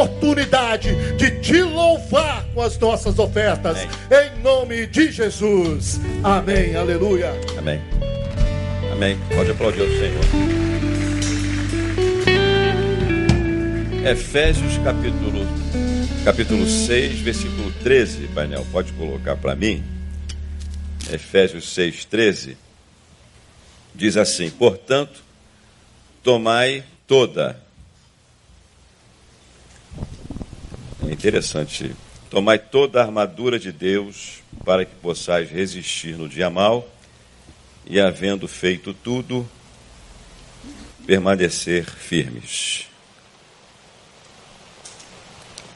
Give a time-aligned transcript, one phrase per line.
[0.00, 3.78] oportunidade de te louvar com as nossas ofertas.
[3.78, 4.30] Amém.
[4.38, 6.00] Em nome de Jesus.
[6.22, 6.74] Amém.
[6.74, 7.32] Aleluia.
[7.58, 7.80] Amém.
[8.92, 9.18] Amém.
[9.34, 10.60] Pode aplaudir o Senhor.
[14.10, 15.46] Efésios capítulo,
[16.24, 19.84] capítulo 6, versículo 13, painel, pode colocar para mim.
[21.12, 22.56] Efésios 6, 13.
[23.94, 25.22] Diz assim: Portanto,
[26.22, 27.60] tomai toda.
[31.10, 31.90] É interessante.
[32.30, 36.88] Tomai toda a armadura de Deus para que possais resistir no dia mal
[37.84, 39.44] e, havendo feito tudo,
[41.04, 42.86] permanecer firmes.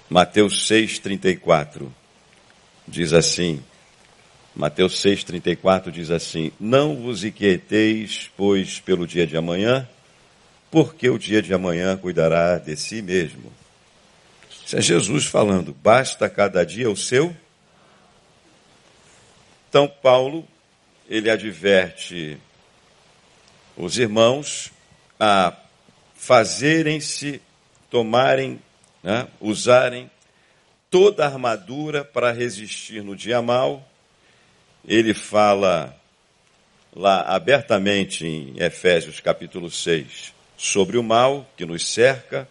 [0.09, 1.89] Mateus 6,34
[2.87, 3.61] diz assim:
[4.55, 9.89] Mateus 6,34 diz assim: Não vos inquieteis, pois, pelo dia de amanhã,
[10.71, 13.64] porque o dia de amanhã cuidará de si mesmo.
[14.65, 17.35] Isso é Jesus falando, basta cada dia o seu.
[19.69, 20.47] Então, Paulo
[21.09, 22.39] ele adverte
[23.77, 24.73] os irmãos
[25.19, 25.57] a
[26.15, 27.41] fazerem-se,
[27.91, 28.61] tomarem,
[29.03, 30.11] né, usarem
[30.91, 33.87] toda a armadura para resistir no dia mal.
[34.87, 35.95] Ele fala
[36.95, 42.49] lá abertamente em Efésios capítulo 6 sobre o mal que nos cerca.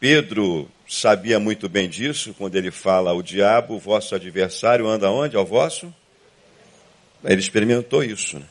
[0.00, 5.36] Pedro sabia muito bem disso quando ele fala: O diabo, o vosso adversário, anda onde?
[5.36, 5.94] Ao vosso
[7.24, 8.38] ele experimentou isso.
[8.38, 8.46] Né?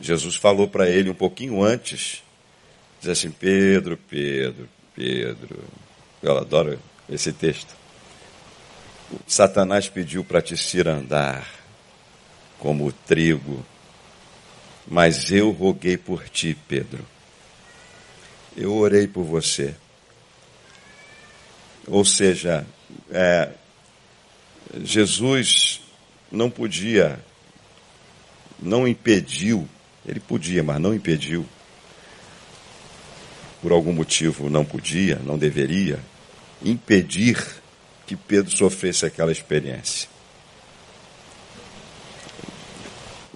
[0.00, 2.22] Jesus falou para ele um pouquinho antes,
[3.00, 5.64] diz assim, Pedro, Pedro, Pedro.
[6.22, 6.78] Eu adoro
[7.08, 7.74] esse texto.
[9.26, 11.46] Satanás pediu para te cirandar
[12.58, 13.64] como o trigo,
[14.86, 17.04] mas eu roguei por ti, Pedro.
[18.56, 19.74] Eu orei por você.
[21.86, 22.66] Ou seja,
[23.10, 23.50] é,
[24.82, 25.80] Jesus
[26.30, 27.18] não podia
[28.64, 29.68] não impediu,
[30.06, 31.46] ele podia, mas não impediu,
[33.60, 35.98] por algum motivo não podia, não deveria,
[36.62, 37.36] impedir
[38.06, 40.08] que Pedro sofresse aquela experiência.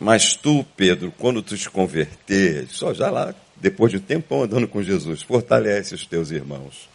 [0.01, 4.69] Mas tu, Pedro, quando tu te converter, só já lá, depois de um tempão andando
[4.69, 6.89] com Jesus, fortalece os teus irmãos.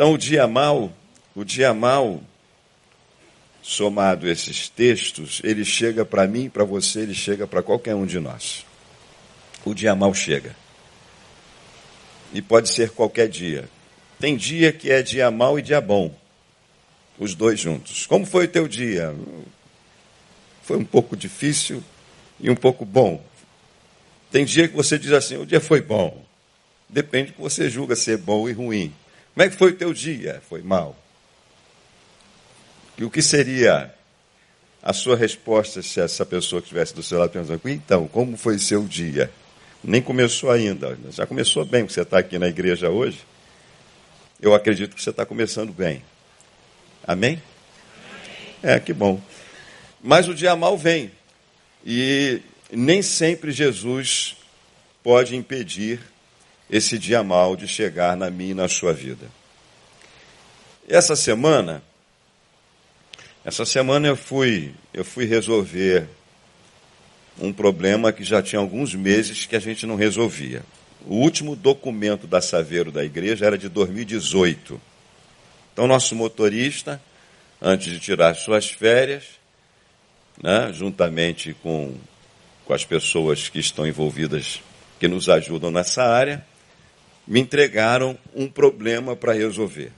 [0.00, 0.90] Então o dia mal,
[1.34, 2.22] o dia mal
[3.60, 8.18] somado esses textos, ele chega para mim, para você, ele chega para qualquer um de
[8.18, 8.64] nós.
[9.62, 10.56] O dia mal chega.
[12.32, 13.68] E pode ser qualquer dia.
[14.18, 16.14] Tem dia que é dia mal e dia bom.
[17.18, 18.06] Os dois juntos.
[18.06, 19.14] Como foi o teu dia?
[20.62, 21.84] Foi um pouco difícil
[22.40, 23.22] e um pouco bom.
[24.30, 26.24] Tem dia que você diz assim, o dia foi bom.
[26.88, 28.94] Depende do que você julga ser bom e ruim.
[29.40, 30.42] Como é que foi o teu dia?
[30.50, 30.94] Foi mal.
[32.98, 33.90] E o que seria
[34.82, 38.84] a sua resposta se essa pessoa estivesse do seu lado pensando, então, como foi seu
[38.84, 39.30] dia?
[39.82, 43.20] Nem começou ainda, já começou bem, porque você está aqui na igreja hoje.
[44.42, 46.04] Eu acredito que você está começando bem.
[47.02, 47.42] Amém?
[48.62, 49.18] É, que bom.
[50.02, 51.10] Mas o dia mal vem.
[51.82, 54.36] E nem sempre Jesus
[55.02, 55.98] pode impedir
[56.70, 59.26] esse dia mal de chegar na minha e na sua vida.
[60.88, 61.82] Essa semana,
[63.44, 66.08] essa semana eu fui, eu fui resolver
[67.40, 70.62] um problema que já tinha alguns meses que a gente não resolvia.
[71.06, 74.80] O último documento da Saveiro da igreja era de 2018.
[75.72, 77.00] Então, nosso motorista,
[77.60, 79.24] antes de tirar suas férias,
[80.40, 81.94] né, juntamente com,
[82.64, 84.60] com as pessoas que estão envolvidas,
[84.98, 86.44] que nos ajudam nessa área,
[87.30, 89.92] me entregaram um problema para resolver.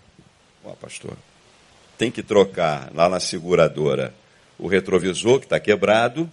[0.63, 1.17] Ó, pastor,
[1.97, 4.13] tem que trocar lá na seguradora
[4.59, 6.31] o retrovisor que está quebrado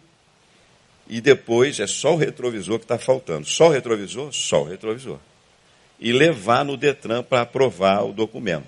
[1.07, 3.47] e depois é só o retrovisor que está faltando.
[3.47, 4.33] Só o retrovisor?
[4.33, 5.19] Só o retrovisor.
[5.97, 8.67] E levar no Detran para aprovar o documento.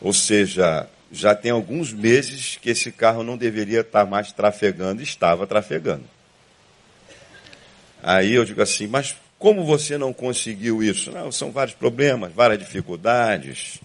[0.00, 5.02] Ou seja, já tem alguns meses que esse carro não deveria estar tá mais trafegando,
[5.02, 6.04] estava trafegando.
[8.02, 11.10] Aí eu digo assim, mas como você não conseguiu isso?
[11.10, 13.78] Não, são vários problemas, várias dificuldades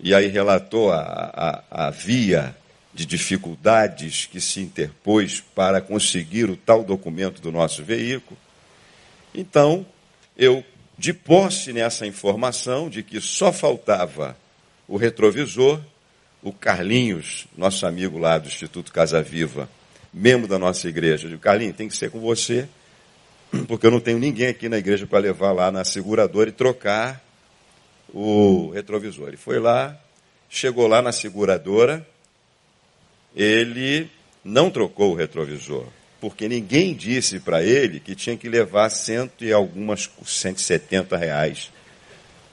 [0.00, 2.52] e aí relatou a, a, a via
[2.92, 8.36] de dificuldades que se interpôs para conseguir o tal documento do nosso veículo.
[9.32, 9.86] Então,
[10.36, 10.64] eu,
[10.98, 14.36] de posse nessa informação de que só faltava
[14.88, 15.80] o retrovisor,
[16.42, 19.70] o Carlinhos, nosso amigo lá do Instituto Casa Viva,
[20.12, 22.68] membro da nossa igreja, de Carlinhos, tem que ser com você,
[23.68, 27.22] porque eu não tenho ninguém aqui na igreja para levar lá na seguradora e trocar
[28.12, 29.28] o retrovisor.
[29.28, 29.98] Ele foi lá,
[30.48, 32.06] chegou lá na seguradora,
[33.34, 34.10] ele
[34.44, 35.86] não trocou o retrovisor,
[36.20, 41.70] porque ninguém disse para ele que tinha que levar cento e algumas, 170 reais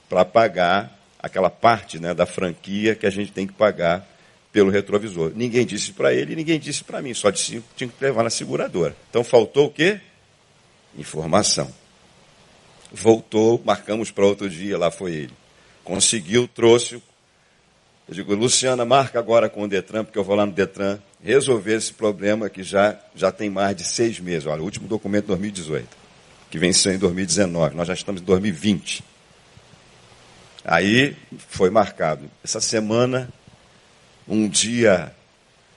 [0.08, 4.06] para pagar aquela parte né, da franquia que a gente tem que pagar
[4.52, 5.32] pelo retrovisor.
[5.34, 8.96] Ninguém disse para ele, ninguém disse para mim, só disse tinha que levar na seguradora.
[9.08, 10.00] Então faltou o quê?
[10.96, 11.72] Informação.
[12.92, 15.32] Voltou, marcamos para outro dia, lá foi ele.
[15.84, 17.02] Conseguiu, trouxe.
[18.08, 21.74] Eu digo, Luciana, marca agora com o Detran, porque eu vou lá no Detran resolver
[21.74, 24.46] esse problema que já, já tem mais de seis meses.
[24.46, 25.88] Olha, o último documento 2018,
[26.50, 27.76] que venceu em 2019.
[27.76, 29.04] Nós já estamos em 2020.
[30.64, 31.16] Aí
[31.48, 32.28] foi marcado.
[32.42, 33.32] Essa semana
[34.26, 35.14] um dia,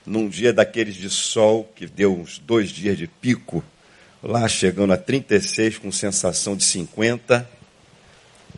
[0.04, 3.64] num dia daqueles de sol, que deu uns dois dias de pico,
[4.24, 7.48] lá chegando a 36 com sensação de 50.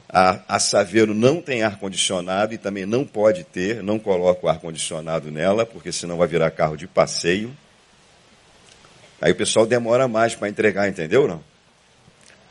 [0.09, 5.31] A, a Saveiro não tem ar-condicionado e também não pode ter, não coloca o ar-condicionado
[5.31, 7.55] nela, porque senão vai virar carro de passeio.
[9.21, 11.43] Aí o pessoal demora mais para entregar, entendeu não?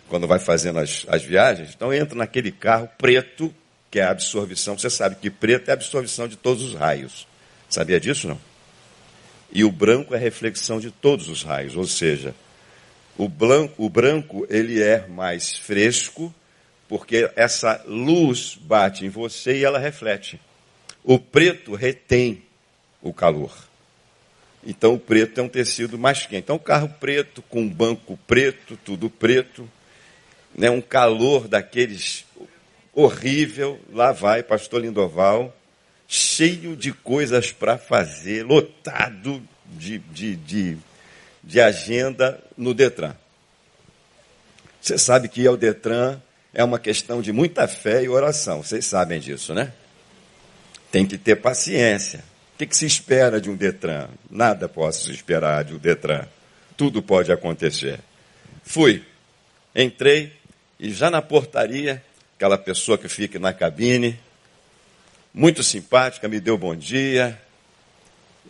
[0.10, 1.72] Quando vai fazendo as, as viagens.
[1.74, 3.54] Então entra naquele carro preto,
[3.90, 4.78] que é a absorção.
[4.78, 7.26] Você sabe que preto é a absorção de todos os raios.
[7.70, 8.40] Sabia disso não?
[9.52, 12.36] E o branco é a reflexão de todos os raios, ou seja,
[13.18, 16.34] o branco, o branco ele é mais fresco,
[16.88, 20.40] porque essa luz bate em você e ela reflete.
[21.04, 22.44] O preto retém
[23.02, 23.56] o calor.
[24.66, 26.44] Então o preto é um tecido mais quente.
[26.44, 29.70] Então carro preto com banco preto, tudo preto,
[30.56, 32.26] né, um calor daqueles
[32.94, 33.80] horrível.
[33.92, 35.56] Lá vai pastor Lindoval
[36.08, 40.78] cheio de coisas para fazer, lotado de, de, de,
[41.46, 43.16] de agenda no Detran.
[44.82, 46.20] Você sabe que o Detran
[46.54, 49.72] é uma questão de muita fé e oração, vocês sabem disso, né?
[50.92, 52.24] Tem que ter paciência.
[52.54, 54.08] O que, que se espera de um Detran?
[54.30, 56.26] Nada posso esperar de um Detran.
[56.78, 58.00] Tudo pode acontecer.
[58.64, 59.04] Fui,
[59.76, 60.34] entrei
[60.80, 62.04] e já na portaria,
[62.36, 64.18] aquela pessoa que fica na cabine,
[65.34, 67.40] muito simpática, me deu bom dia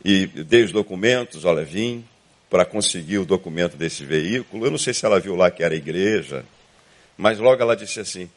[0.04, 2.06] e dei os documentos, olha, vim
[2.50, 4.66] para conseguir o documento desse veículo.
[4.66, 6.46] Eu não sei se ela viu lá que era igreja,
[7.18, 8.30] mas logo ela disse assim: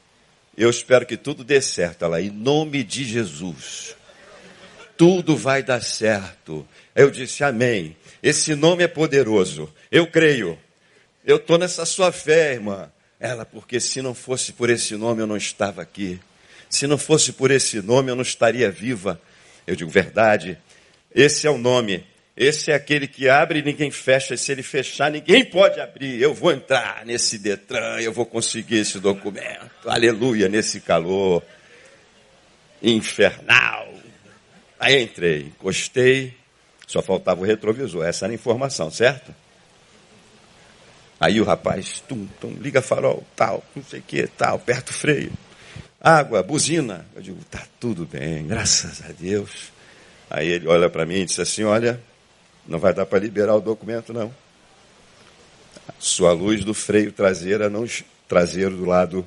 [0.57, 2.05] Eu espero que tudo dê certo.
[2.05, 3.97] Ela, em nome de Jesus,
[4.97, 6.67] tudo vai dar certo.
[6.95, 7.97] Eu disse: Amém.
[8.23, 9.73] Esse nome é poderoso.
[9.91, 10.59] Eu creio.
[11.25, 12.91] Eu estou nessa sua fé, irmã.
[13.21, 16.21] Ela, porque se não fosse por esse nome eu não estava aqui.
[16.71, 19.21] Se não fosse por esse nome, eu não estaria viva.
[19.67, 20.59] Eu digo, verdade.
[21.15, 22.05] Esse é o nome.
[22.39, 24.35] Esse é aquele que abre e ninguém fecha.
[24.35, 26.23] E se ele fechar, ninguém pode abrir.
[26.23, 29.71] Eu vou entrar nesse Detran, eu vou conseguir esse documento.
[29.87, 31.43] Aleluia, nesse calor
[32.81, 33.93] infernal.
[34.79, 36.33] Aí entrei, encostei,
[36.87, 38.05] só faltava o retrovisor.
[38.05, 39.35] Essa era a informação, certo?
[41.19, 44.95] Aí o rapaz, tum, tum, liga farol, tal, não sei o que, tal, aperta o
[44.95, 45.33] freio
[46.01, 47.05] água, buzina.
[47.15, 49.73] Eu digo, tá tudo bem, graças a Deus.
[50.31, 52.01] Aí ele olha para mim e disse assim: Olha,
[52.69, 54.33] não vai dar para liberar o documento, não.
[55.99, 57.87] Sua luz do freio traseira, não
[58.29, 59.27] traseiro do lado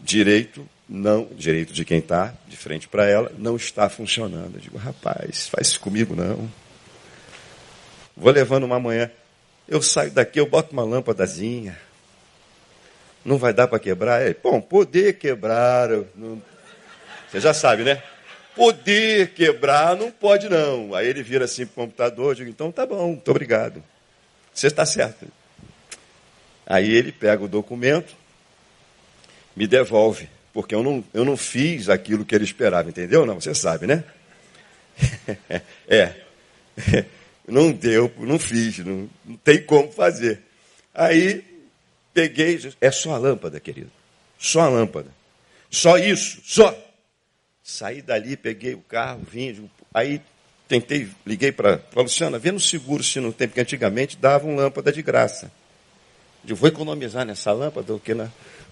[0.00, 4.56] direito, não direito de quem está de frente para ela, não está funcionando.
[4.56, 6.50] Eu digo, rapaz, faz isso comigo não.
[8.16, 9.10] Vou levando uma manhã.
[9.68, 11.78] Eu saio daqui, eu boto uma lâmpadazinha
[13.26, 14.22] não vai dar para quebrar?
[14.22, 15.88] É, bom, poder quebrar.
[16.14, 16.40] Não...
[17.28, 18.00] Você já sabe, né?
[18.56, 20.94] Poder quebrar não pode não.
[20.94, 23.82] Aí ele vira assim para o computador, eu digo, então tá bom, muito obrigado.
[24.52, 25.28] Você está certo.
[26.66, 28.16] Aí ele pega o documento,
[29.54, 33.24] me devolve, porque eu não, eu não fiz aquilo que ele esperava, entendeu?
[33.24, 34.02] Não, você sabe, né?
[35.86, 36.14] é.
[37.48, 40.40] Não deu, não fiz, não, não tem como fazer.
[40.92, 41.44] Aí
[42.16, 43.90] Peguei, é só a lâmpada, querido.
[44.38, 45.10] Só a lâmpada.
[45.70, 46.74] Só isso, só.
[47.66, 50.20] Saí dali, peguei o carro, vim, aí
[50.68, 54.92] tentei, liguei para a Luciana, vê no seguro se não tem, porque antigamente davam lâmpada
[54.92, 55.50] de graça.
[56.46, 58.12] Eu vou economizar nessa lâmpada, porque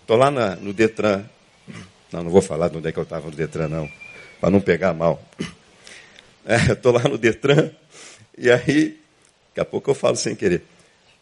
[0.01, 1.25] estou lá na, no Detran.
[2.13, 3.91] Não, não vou falar de onde é que eu estava no Detran, não,
[4.41, 5.21] para não pegar mal.
[6.47, 6.59] É,
[6.91, 7.71] lá no Detran,
[8.37, 9.01] e aí,
[9.49, 10.63] daqui a pouco eu falo sem querer.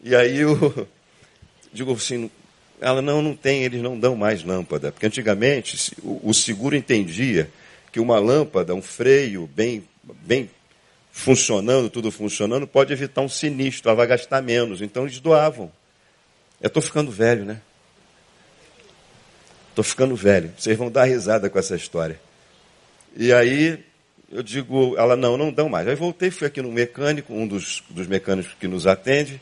[0.02, 0.88] E aí o,
[1.72, 2.28] digo assim,
[2.80, 4.90] ela não, não tem, eles não dão mais lâmpada.
[4.90, 7.48] Porque antigamente o, o seguro entendia
[7.92, 10.50] que uma lâmpada, um freio bem, bem
[11.12, 14.80] funcionando, tudo funcionando, pode evitar um sinistro, ela vai gastar menos.
[14.80, 15.70] Então eles doavam.
[16.60, 17.60] Eu estou ficando velho, né?
[19.68, 20.52] Estou ficando velho.
[20.56, 22.18] Vocês vão dar risada com essa história.
[23.14, 23.84] E aí
[24.30, 25.86] eu digo, ela, não, não dão mais.
[25.86, 29.40] Aí voltei, fui aqui no mecânico, um dos, dos mecânicos que nos atende.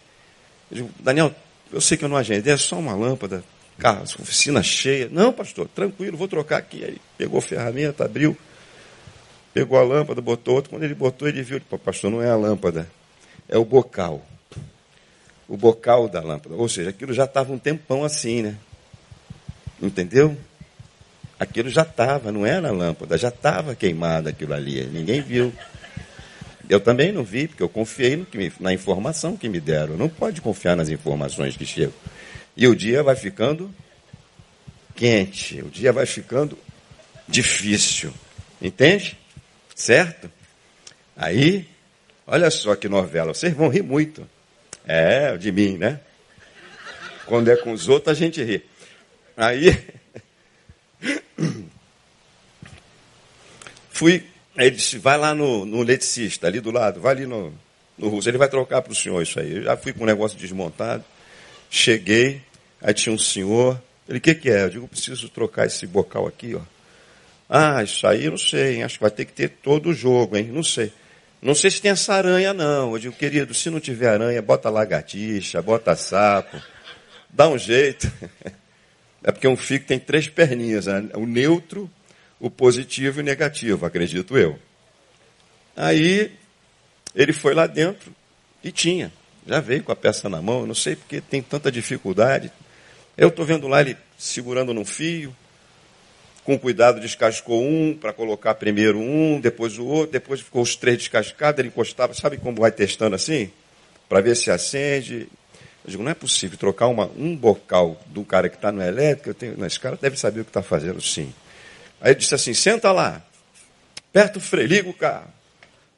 [0.71, 1.33] Eu digo, Daniel,
[1.73, 3.45] eu sei que eu não agendei, é só uma lâmpada,
[3.81, 5.09] carro, oficina cheia.
[5.11, 6.85] Não, pastor, tranquilo, vou trocar aqui.
[6.85, 8.37] Aí pegou a ferramenta, abriu,
[9.55, 10.71] pegou a lâmpada, botou outro.
[10.71, 12.87] Quando ele botou, ele viu, pastor, não é a lâmpada,
[13.49, 14.25] é o bocal.
[15.49, 16.55] O bocal da lâmpada.
[16.55, 18.57] Ou seja, aquilo já estava um tempão assim, né?
[19.83, 20.37] Entendeu?
[21.39, 25.53] Aquilo já estava, não era a lâmpada, já estava queimado aquilo ali, ninguém viu.
[26.69, 29.97] Eu também não vi, porque eu confiei me, na informação que me deram.
[29.97, 31.95] Não pode confiar nas informações que chegam.
[32.61, 33.75] E o dia vai ficando
[34.95, 36.59] quente, o dia vai ficando
[37.27, 38.13] difícil.
[38.61, 39.19] Entende?
[39.75, 40.31] Certo?
[41.17, 41.67] Aí,
[42.27, 44.29] olha só que novela, vocês vão rir muito.
[44.87, 46.01] É, de mim, né?
[47.25, 48.63] Quando é com os outros, a gente ri.
[49.39, 49.83] Aí,
[53.89, 57.55] fui ele disse, vai lá no, no ali do lado, vai ali no,
[57.97, 59.57] no russo, ele vai trocar para o senhor isso aí.
[59.57, 61.03] Eu já fui com o negócio desmontado,
[61.71, 62.43] cheguei,
[62.81, 64.65] aí tinha um senhor, ele, o que, que é?
[64.65, 66.61] Eu digo, preciso trocar esse bocal aqui, ó.
[67.49, 68.83] Ah, isso aí eu não sei, hein?
[68.85, 70.45] acho que vai ter que ter todo o jogo, hein?
[70.53, 70.93] Não sei.
[71.43, 72.93] Não sei se tem essa aranha, não.
[72.93, 76.61] Eu digo, querido, se não tiver aranha, bota lagartixa, bota sapo,
[77.29, 78.11] dá um jeito.
[79.23, 81.11] É porque um fico tem três perninhas, né?
[81.13, 81.91] o neutro,
[82.41, 84.59] o positivo e o negativo, acredito eu.
[85.77, 86.33] Aí
[87.15, 88.15] ele foi lá dentro
[88.65, 89.13] e tinha,
[89.47, 92.51] já veio com a peça na mão, não sei porque tem tanta dificuldade.
[93.21, 95.37] Eu estou vendo lá ele segurando num fio,
[96.43, 100.97] com cuidado descascou um para colocar primeiro um, depois o outro, depois ficou os três
[100.97, 103.53] descascados, ele encostava, sabe como vai testando assim?
[104.09, 105.29] Para ver se acende.
[105.85, 109.29] Eu digo, não é possível trocar uma, um bocal do cara que está no elétrico,
[109.29, 111.31] eu tenho, esse cara deve saber o que está fazendo sim.
[112.01, 113.23] Aí ele disse assim: senta lá,
[114.09, 115.29] aperta o freio, liga o carro,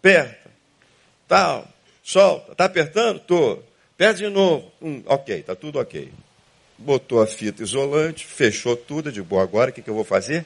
[0.00, 0.50] aperta,
[1.28, 1.68] tal,
[2.02, 3.18] solta, está apertando?
[3.18, 3.64] Estou.
[3.94, 4.72] Aperta de novo.
[4.82, 6.10] Hum, ok, está tudo ok.
[6.82, 10.44] Botou a fita isolante, fechou tudo, de boa, agora o que, que eu vou fazer?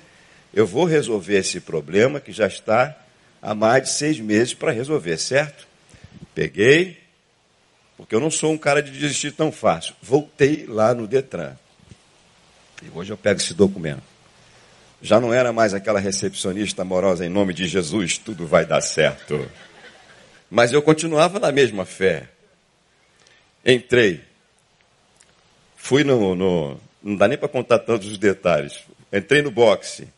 [0.52, 2.96] Eu vou resolver esse problema que já está
[3.40, 5.66] há mais de seis meses para resolver, certo?
[6.34, 6.98] Peguei,
[7.96, 9.94] porque eu não sou um cara de desistir tão fácil.
[10.02, 11.56] Voltei lá no Detran.
[12.82, 14.02] E hoje eu pego esse documento.
[15.00, 19.50] Já não era mais aquela recepcionista amorosa em nome de Jesus, tudo vai dar certo.
[20.50, 22.28] Mas eu continuava na mesma fé.
[23.64, 24.22] Entrei.
[25.86, 26.34] Fui no.
[26.34, 28.82] no não dá nem para contar tantos os detalhes.
[29.12, 30.08] Entrei no boxe.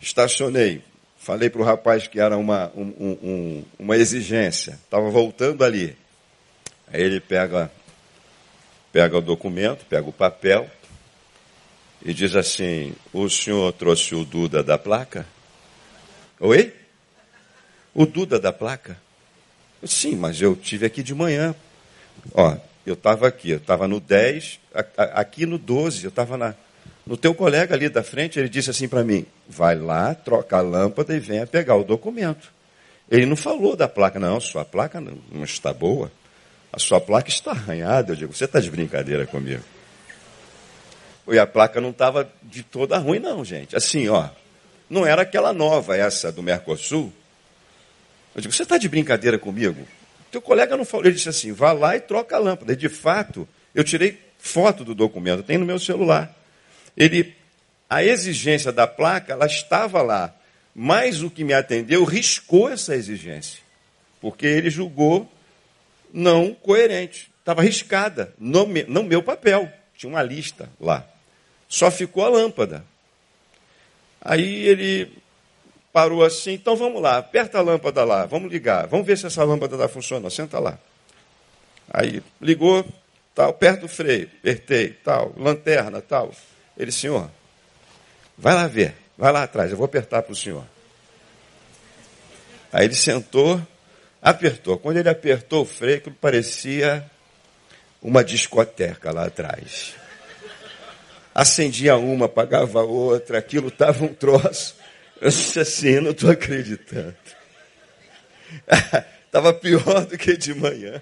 [0.00, 0.82] Estacionei.
[1.16, 4.72] Falei para o rapaz que era uma, um, um, uma exigência.
[4.72, 5.96] Estava voltando ali.
[6.92, 7.70] Aí ele pega,
[8.92, 10.68] pega o documento, pega o papel
[12.04, 15.24] e diz assim: O senhor trouxe o Duda da placa?
[16.40, 16.74] Oi?
[17.94, 19.00] O Duda da placa?
[19.84, 21.54] Sim, mas eu tive aqui de manhã.
[22.34, 22.56] Ó,
[22.86, 24.60] eu estava aqui, eu estava no 10,
[24.96, 26.56] aqui no 12, eu estava
[27.06, 30.60] no teu colega ali da frente, ele disse assim para mim: vai lá, troca a
[30.60, 32.52] lâmpada e venha pegar o documento.
[33.10, 36.12] Ele não falou da placa, não, sua placa não, está boa.
[36.72, 38.12] A sua placa está arranhada.
[38.12, 39.64] Eu digo, você está de brincadeira comigo.
[41.26, 43.74] E a placa não estava de toda ruim, não, gente.
[43.74, 44.28] Assim, ó,
[44.88, 47.12] não era aquela nova, essa do Mercosul.
[48.34, 49.86] Eu digo, você está de brincadeira comigo?
[50.30, 52.72] Teu colega não falou, ele disse assim, vá lá e troca a lâmpada.
[52.72, 56.34] E de fato, eu tirei foto do documento, tem no meu celular.
[56.96, 57.34] Ele,
[57.88, 60.34] a exigência da placa, ela estava lá,
[60.74, 63.60] mas o que me atendeu riscou essa exigência,
[64.20, 65.30] porque ele julgou
[66.12, 71.06] não coerente, estava riscada no, no meu papel, tinha uma lista lá.
[71.68, 72.84] Só ficou a lâmpada.
[74.20, 75.19] Aí ele
[75.92, 79.42] parou assim, então vamos lá, aperta a lâmpada lá, vamos ligar, vamos ver se essa
[79.44, 80.78] lâmpada está funcionando, senta lá.
[81.92, 82.86] Aí ligou,
[83.34, 86.32] tal, perto do freio, apertei, tal, lanterna, tal.
[86.76, 87.30] Ele, senhor,
[88.38, 90.64] vai lá ver, vai lá atrás, eu vou apertar para o senhor.
[92.72, 93.60] Aí ele sentou,
[94.22, 94.78] apertou.
[94.78, 97.04] Quando ele apertou o freio, parecia
[98.00, 99.94] uma discoteca lá atrás
[101.34, 104.76] acendia uma, apagava outra, aquilo estava um troço.
[105.20, 107.16] Eu assim, não estou acreditando.
[109.26, 111.00] Estava pior do que de manhã.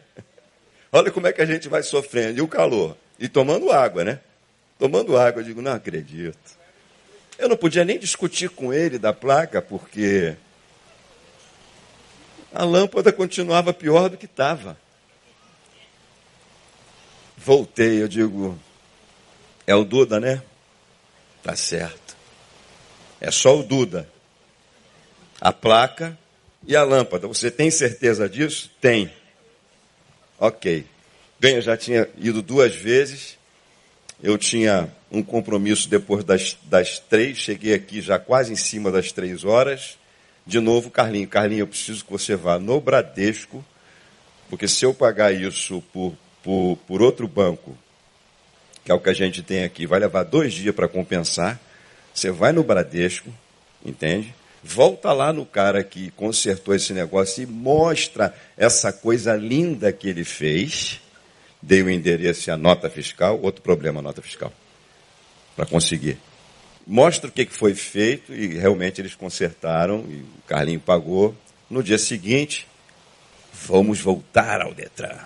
[0.90, 2.38] Olha como é que a gente vai sofrendo.
[2.38, 2.96] E o calor.
[3.18, 4.20] E tomando água, né?
[4.78, 6.58] Tomando água, eu digo, não acredito.
[7.38, 10.36] Eu não podia nem discutir com ele da placa, porque
[12.52, 14.76] a lâmpada continuava pior do que estava.
[17.36, 18.58] Voltei, eu digo,
[19.66, 20.42] é o Duda, né?
[21.42, 22.07] Tá certo.
[23.20, 24.08] É só o Duda.
[25.40, 26.18] A placa
[26.66, 27.26] e a lâmpada.
[27.26, 28.70] Você tem certeza disso?
[28.80, 29.12] Tem.
[30.38, 30.86] Ok.
[31.40, 33.38] Bem, eu já tinha ido duas vezes.
[34.22, 37.38] Eu tinha um compromisso depois das, das três.
[37.38, 39.96] Cheguei aqui já quase em cima das três horas.
[40.46, 41.28] De novo, Carlinho.
[41.28, 43.64] Carlinho, eu preciso que você vá no Bradesco,
[44.48, 47.76] porque se eu pagar isso por, por, por outro banco,
[48.82, 51.60] que é o que a gente tem aqui, vai levar dois dias para compensar.
[52.18, 53.32] Você vai no Bradesco,
[53.84, 54.34] entende?
[54.60, 60.24] Volta lá no cara que consertou esse negócio e mostra essa coisa linda que ele
[60.24, 61.00] fez.
[61.62, 64.52] Dei o endereço e a nota fiscal, outro problema, a nota fiscal,
[65.54, 66.18] para conseguir.
[66.84, 71.36] Mostra o que foi feito e realmente eles consertaram e o Carlinho pagou.
[71.70, 72.66] No dia seguinte,
[73.52, 75.20] vamos voltar ao Detran.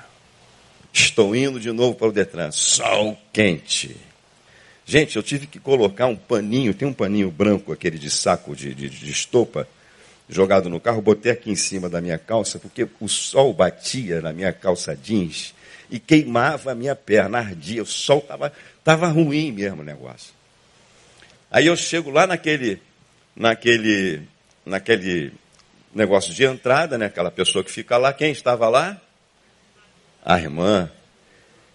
[0.92, 2.50] Estou indo de novo para o Detran.
[2.50, 3.96] Sol quente.
[4.92, 8.75] Gente, eu tive que colocar um paninho, tem um paninho branco, aquele de saco de,
[8.75, 9.66] de, de estopa,
[10.28, 14.34] jogado no carro, botei aqui em cima da minha calça, porque o sol batia na
[14.34, 15.54] minha calça jeans
[15.90, 18.52] e queimava a minha perna, ardia, o sol estava
[18.84, 20.34] tava ruim mesmo o negócio.
[21.50, 22.78] Aí eu chego lá naquele,
[23.34, 24.20] naquele,
[24.66, 25.32] naquele
[25.94, 27.06] negócio de entrada, né?
[27.06, 29.00] aquela pessoa que fica lá, quem estava lá?
[30.22, 30.90] a irmã.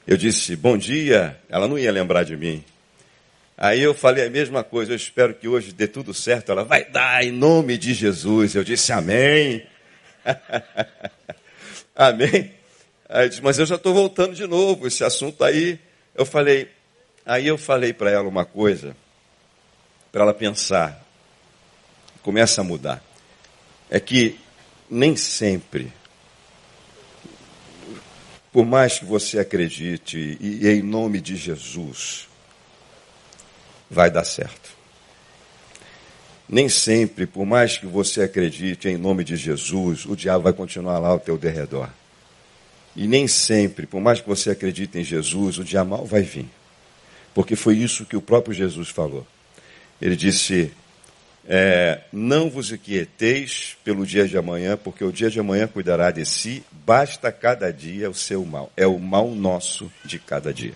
[0.06, 1.36] Eu disse, bom dia.
[1.50, 2.64] Ela não ia lembrar de mim.
[3.58, 6.52] Aí eu falei a mesma coisa, eu espero que hoje dê tudo certo.
[6.52, 8.54] Ela vai dar em nome de Jesus.
[8.54, 9.66] Eu disse, amém.
[11.96, 12.54] amém.
[13.10, 15.80] Aí eu disse, mas eu já estou voltando de novo, esse assunto aí.
[16.14, 16.70] Eu falei,
[17.26, 18.96] aí eu falei para ela uma coisa,
[20.12, 21.04] para ela pensar.
[22.22, 23.04] Começa a mudar.
[23.90, 24.40] É que
[24.90, 25.92] nem sempre
[28.58, 32.27] por mais que você acredite, e, e em nome de Jesus,
[33.90, 34.76] vai dar certo.
[36.50, 40.98] Nem sempre, por mais que você acredite em nome de Jesus, o diabo vai continuar
[41.00, 41.90] lá ao teu derredor.
[42.96, 46.50] E nem sempre, por mais que você acredite em Jesus, o dia mal vai vir.
[47.34, 49.28] Porque foi isso que o próprio Jesus falou.
[50.02, 50.72] Ele disse:
[51.48, 56.26] é, não vos inquieteis pelo dia de amanhã, porque o dia de amanhã cuidará de
[56.26, 58.72] si, basta cada dia o seu mal.
[58.76, 60.74] É o mal nosso de cada dia.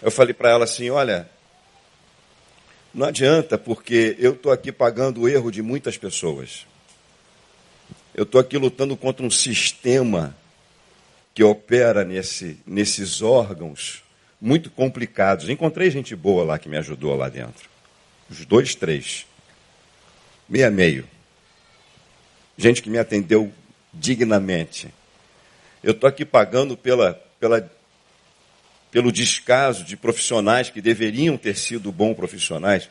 [0.00, 1.28] Eu falei para ela assim: olha,
[2.94, 6.66] não adianta, porque eu estou aqui pagando o erro de muitas pessoas.
[8.14, 10.36] Eu estou aqui lutando contra um sistema
[11.34, 14.02] que opera nesse, nesses órgãos
[14.40, 15.48] muito complicados.
[15.48, 17.68] Encontrei gente boa lá que me ajudou lá dentro.
[18.28, 19.26] Os dois, três.
[20.48, 21.06] Meia meio.
[22.56, 23.52] Gente que me atendeu
[23.92, 24.92] dignamente.
[25.82, 27.70] Eu estou aqui pagando pela, pela,
[28.90, 32.88] pelo descaso de profissionais que deveriam ter sido bons profissionais.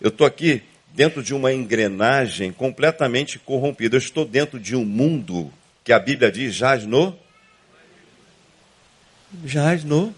[0.00, 0.62] Eu estou aqui
[0.94, 3.96] dentro de uma engrenagem completamente corrompida.
[3.96, 5.52] Eu estou dentro de um mundo
[5.84, 7.18] que a Bíblia diz jaz no.
[9.44, 10.14] Jaz no.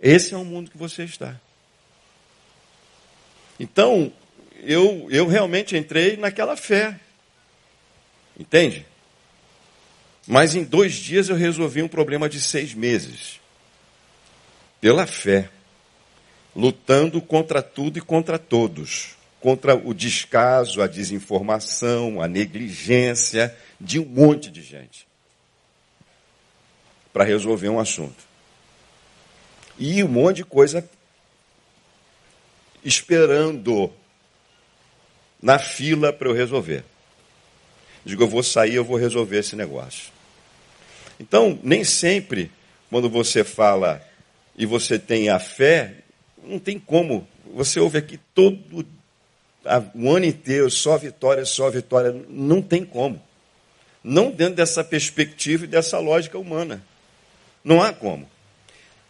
[0.00, 1.40] Esse é o mundo que você está.
[3.58, 4.12] Então,
[4.62, 7.00] eu, eu realmente entrei naquela fé.
[8.38, 8.86] Entende?
[10.26, 13.40] Mas em dois dias eu resolvi um problema de seis meses.
[14.80, 15.50] Pela fé.
[16.54, 19.16] Lutando contra tudo e contra todos.
[19.40, 25.06] Contra o descaso, a desinformação, a negligência de um monte de gente.
[27.12, 28.24] Para resolver um assunto.
[29.78, 30.88] E um monte de coisa
[32.82, 33.92] esperando
[35.42, 36.84] na fila para eu resolver.
[38.04, 40.12] Digo, eu vou sair, eu vou resolver esse negócio.
[41.18, 42.50] Então, nem sempre,
[42.88, 44.00] quando você fala
[44.56, 45.94] e você tem a fé,
[46.42, 47.26] não tem como.
[47.54, 48.86] Você ouve aqui todo
[49.94, 52.14] o ano inteiro, só vitória, só vitória.
[52.28, 53.20] Não tem como.
[54.02, 56.82] Não dentro dessa perspectiva e dessa lógica humana.
[57.64, 58.28] Não há como.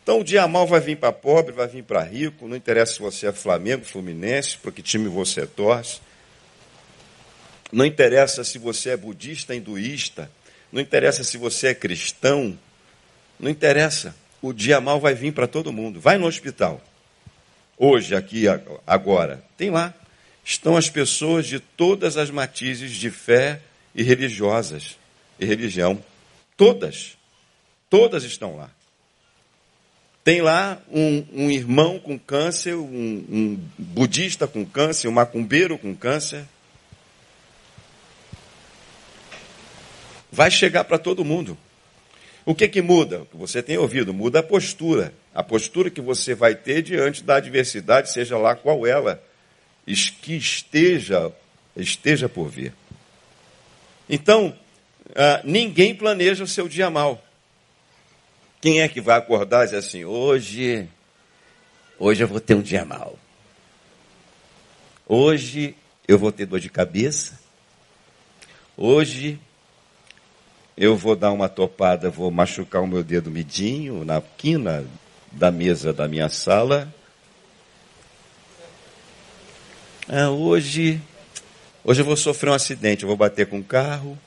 [0.03, 3.01] Então o dia mal vai vir para pobre, vai vir para rico, não interessa se
[3.01, 6.01] você é Flamengo, Fluminense, para que time você torce.
[7.73, 10.31] Não interessa se você é budista, hinduísta,
[10.71, 12.57] não interessa se você é cristão,
[13.39, 14.15] não interessa.
[14.41, 16.01] O dia mal vai vir para todo mundo.
[16.01, 16.81] Vai no hospital.
[17.79, 18.45] Hoje, aqui,
[18.87, 19.93] agora, tem lá.
[20.45, 23.61] Estão as pessoas de todas as matizes de fé
[23.95, 24.97] e religiosas
[25.39, 26.03] e religião.
[26.57, 27.17] Todas.
[27.91, 28.71] Todas estão lá.
[30.25, 35.95] Tem lá um, um irmão com câncer, um, um budista com câncer, um macumbeiro com
[35.95, 36.45] câncer.
[40.33, 41.57] Vai chegar para todo mundo.
[42.47, 43.23] O que que muda?
[43.23, 44.15] O que você tem ouvido?
[44.15, 45.13] Muda a postura.
[45.35, 49.21] A postura que você vai ter diante da adversidade, seja lá qual ela
[49.85, 51.33] que esteja,
[51.77, 52.73] esteja por vir.
[54.09, 54.57] Então,
[55.15, 57.23] ah, ninguém planeja o seu dia mal.
[58.61, 60.89] Quem é que vai acordar e dizer assim, hoje,
[61.99, 63.19] hoje eu vou ter um dia mal.
[65.05, 67.39] Hoje eu vou ter dor de cabeça.
[68.77, 69.39] Hoje
[70.77, 74.85] eu vou dar uma topada, vou machucar o meu dedo midinho na quina
[75.33, 76.93] da mesa da minha sala.
[80.07, 81.01] Ah, hoje,
[81.83, 84.19] hoje eu vou sofrer um acidente, eu vou bater com o carro.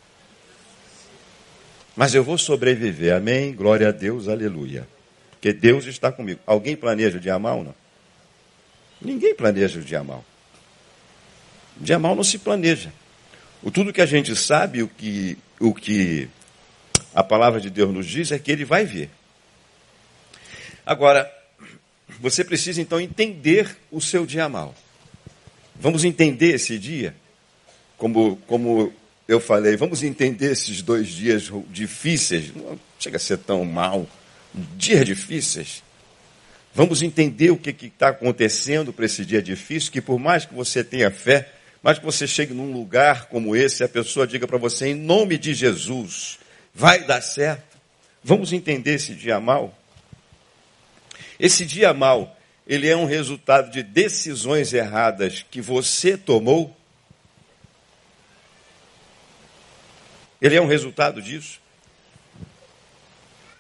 [1.96, 3.54] Mas eu vou sobreviver, amém?
[3.54, 4.88] Glória a Deus, aleluia.
[5.32, 6.40] Porque Deus está comigo.
[6.48, 7.76] Alguém planeja o dia mal, não?
[9.02, 10.26] Ninguém planeja o dia mal.
[11.80, 12.92] O dia mal não se planeja.
[13.62, 16.30] O tudo que a gente sabe, o que, o que
[17.14, 19.10] a palavra de Deus nos diz é que ele vai vir.
[20.86, 21.32] Agora,
[22.20, 24.76] você precisa então entender o seu dia mal.
[25.76, 27.16] Vamos entender esse dia,
[27.98, 28.92] como, como
[29.28, 34.08] eu falei, vamos entender esses dois dias difíceis, não chega a ser tão mal,
[34.76, 35.84] dias difíceis.
[36.74, 40.84] Vamos entender o que está acontecendo para esse dia difícil, que por mais que você
[40.84, 41.50] tenha fé,
[41.82, 45.38] mais que você chegue num lugar como esse, a pessoa diga para você, em nome
[45.38, 46.40] de Jesus,
[46.74, 47.78] vai dar certo.
[48.24, 49.78] Vamos entender esse dia mal?
[51.40, 56.76] Esse dia mal, ele é um resultado de decisões erradas que você tomou
[60.42, 61.60] Ele é um resultado disso.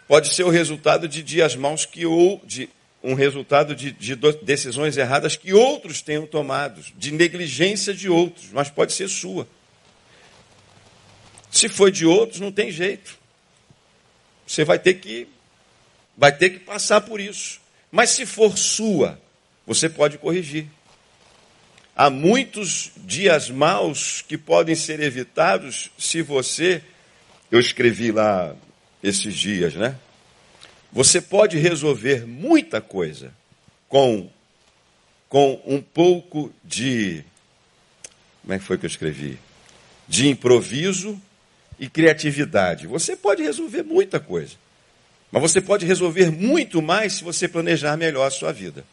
[0.08, 2.69] Pode ser o resultado de dias maus que ou de
[3.04, 8.69] um resultado de, de decisões erradas que outros tenham tomado, de negligência de outros, mas
[8.69, 9.48] pode ser sua.
[11.60, 13.17] Se foi de outros, não tem jeito.
[14.48, 15.28] Você vai ter que
[16.17, 17.60] vai ter que passar por isso.
[17.91, 19.19] Mas se for sua,
[19.67, 20.67] você pode corrigir.
[21.93, 26.82] Há muitos dias maus que podem ser evitados se você,
[27.52, 28.56] eu escrevi lá
[29.04, 29.98] esses dias, né?
[30.93, 33.34] Você pode resolver muita coisa
[33.89, 34.30] com,
[35.28, 37.22] com um pouco de.
[38.43, 39.38] Como é que foi que eu escrevi?
[40.08, 41.22] De improviso
[41.80, 42.86] e criatividade.
[42.88, 44.56] Você pode resolver muita coisa.
[45.32, 48.84] Mas você pode resolver muito mais se você planejar melhor a sua vida.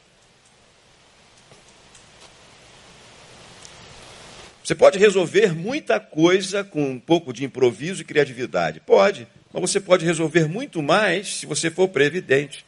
[4.63, 8.81] Você pode resolver muita coisa com um pouco de improviso e criatividade.
[8.81, 12.67] Pode, mas você pode resolver muito mais se você for previdente.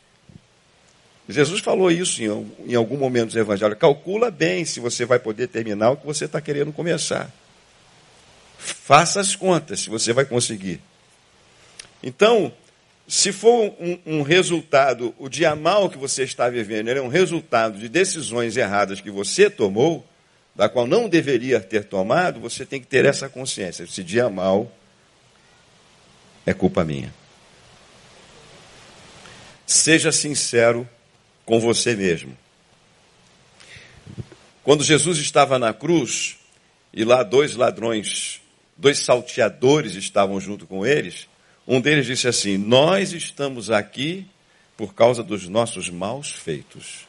[1.28, 2.22] Jesus falou isso
[2.66, 3.76] em, algum momento do Evangelho.
[3.76, 7.31] Calcula bem se você vai poder terminar o que você está querendo começar.
[8.59, 10.81] Faça as contas se você vai conseguir.
[12.03, 12.53] Então,
[13.07, 17.09] se for um, um, resultado, o dia mal que você está vivendo, ele é um
[17.09, 20.07] resultado de decisões erradas que você tomou,
[20.55, 23.85] da qual não deveria ter tomado, você tem que ter essa consciência.
[23.85, 24.71] Esse dia mal
[26.44, 27.14] é culpa minha.
[29.64, 30.88] Seja sincero
[31.47, 32.37] com você mesmo.
[34.64, 36.37] Quando Jesus estava na cruz,
[36.92, 38.40] e lá dois ladrões,
[38.78, 41.26] dois salteadores estavam junto com eles,
[41.66, 44.26] um deles disse assim: Nós estamos aqui
[44.76, 47.06] por causa dos nossos maus feitos,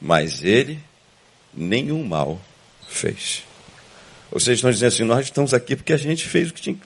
[0.00, 0.80] mas ele
[1.54, 2.40] nenhum mal
[2.88, 3.44] fez.
[4.30, 6.78] Vocês estão dizendo assim: nós estamos aqui porque a gente fez o que tinha.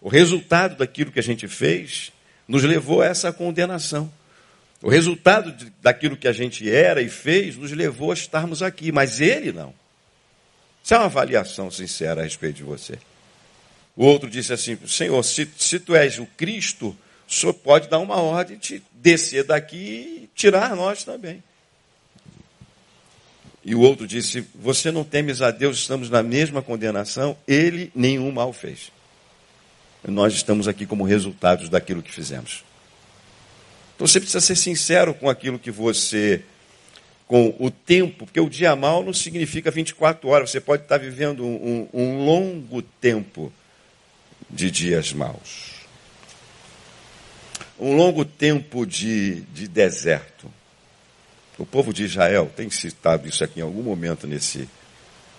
[0.00, 2.12] O resultado daquilo que a gente fez
[2.46, 4.12] nos levou a essa condenação.
[4.82, 9.20] O resultado daquilo que a gente era e fez nos levou a estarmos aqui, mas
[9.20, 9.74] ele não.
[10.86, 12.96] Isso é uma avaliação sincera a respeito de você.
[13.96, 16.96] O outro disse assim: Senhor, se, se tu és o Cristo,
[17.28, 21.42] o senhor pode dar uma ordem de descer daqui e tirar nós também.
[23.64, 28.30] E o outro disse: Você não temes a Deus, estamos na mesma condenação, ele nenhum
[28.30, 28.92] mal fez.
[30.06, 32.62] Nós estamos aqui como resultados daquilo que fizemos.
[33.96, 36.44] Então você precisa ser sincero com aquilo que você,
[37.26, 41.44] com o tempo, porque o dia mal não significa 24 horas, você pode estar vivendo
[41.44, 43.52] um, um, um longo tempo
[44.48, 45.74] de dias maus.
[47.78, 50.50] Um longo tempo de, de deserto.
[51.58, 54.68] O povo de Israel, tem citado isso aqui em algum momento nesse,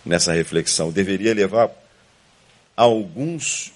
[0.06, 1.70] nessa reflexão, deveria levar
[2.76, 3.72] alguns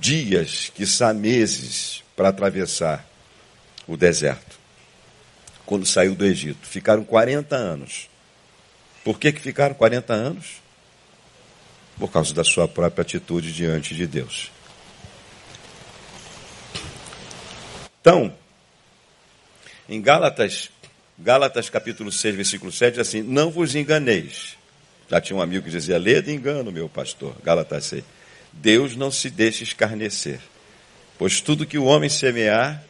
[0.00, 3.06] dias, quiçá meses, para atravessar
[3.86, 4.59] o deserto.
[5.70, 6.66] Quando saiu do Egito.
[6.66, 8.10] Ficaram 40 anos.
[9.04, 10.60] Por que, que ficaram 40 anos?
[11.96, 14.50] Por causa da sua própria atitude diante de Deus.
[18.00, 18.34] Então,
[19.88, 20.70] Em Gálatas,
[21.16, 24.56] Gálatas capítulo 6, versículo 7, diz assim: Não vos enganeis.
[25.08, 27.36] Já tinha um amigo que dizia: Lê de engano, meu pastor.
[27.44, 28.02] Gálatas 6.
[28.52, 30.40] Deus não se deixa escarnecer,
[31.16, 32.82] pois tudo que o homem semear,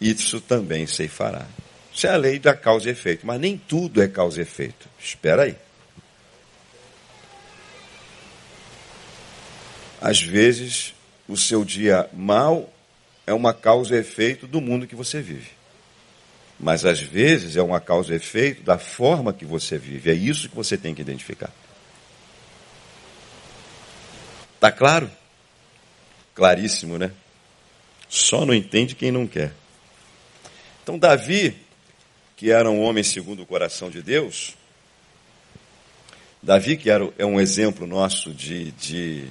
[0.00, 1.46] isso também se fará.
[1.94, 4.88] Isso é a lei da causa e efeito, mas nem tudo é causa e efeito.
[4.98, 5.56] Espera aí.
[10.00, 10.94] Às vezes,
[11.28, 12.72] o seu dia mal
[13.26, 15.50] é uma causa e efeito do mundo que você vive.
[16.58, 20.10] Mas às vezes é uma causa e efeito da forma que você vive.
[20.10, 21.50] É isso que você tem que identificar.
[24.58, 25.10] Tá claro?
[26.34, 27.10] Claríssimo, né?
[28.08, 29.52] Só não entende quem não quer.
[30.82, 31.56] Então, Davi,
[32.42, 34.56] que era um homem segundo o coração de Deus,
[36.42, 39.28] Davi, que era, é um exemplo nosso de, de,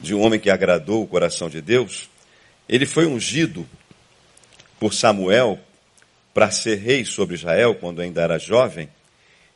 [0.00, 2.08] de um homem que agradou o coração de Deus,
[2.68, 3.68] ele foi ungido
[4.78, 5.58] por Samuel
[6.32, 8.88] para ser rei sobre Israel quando ainda era jovem,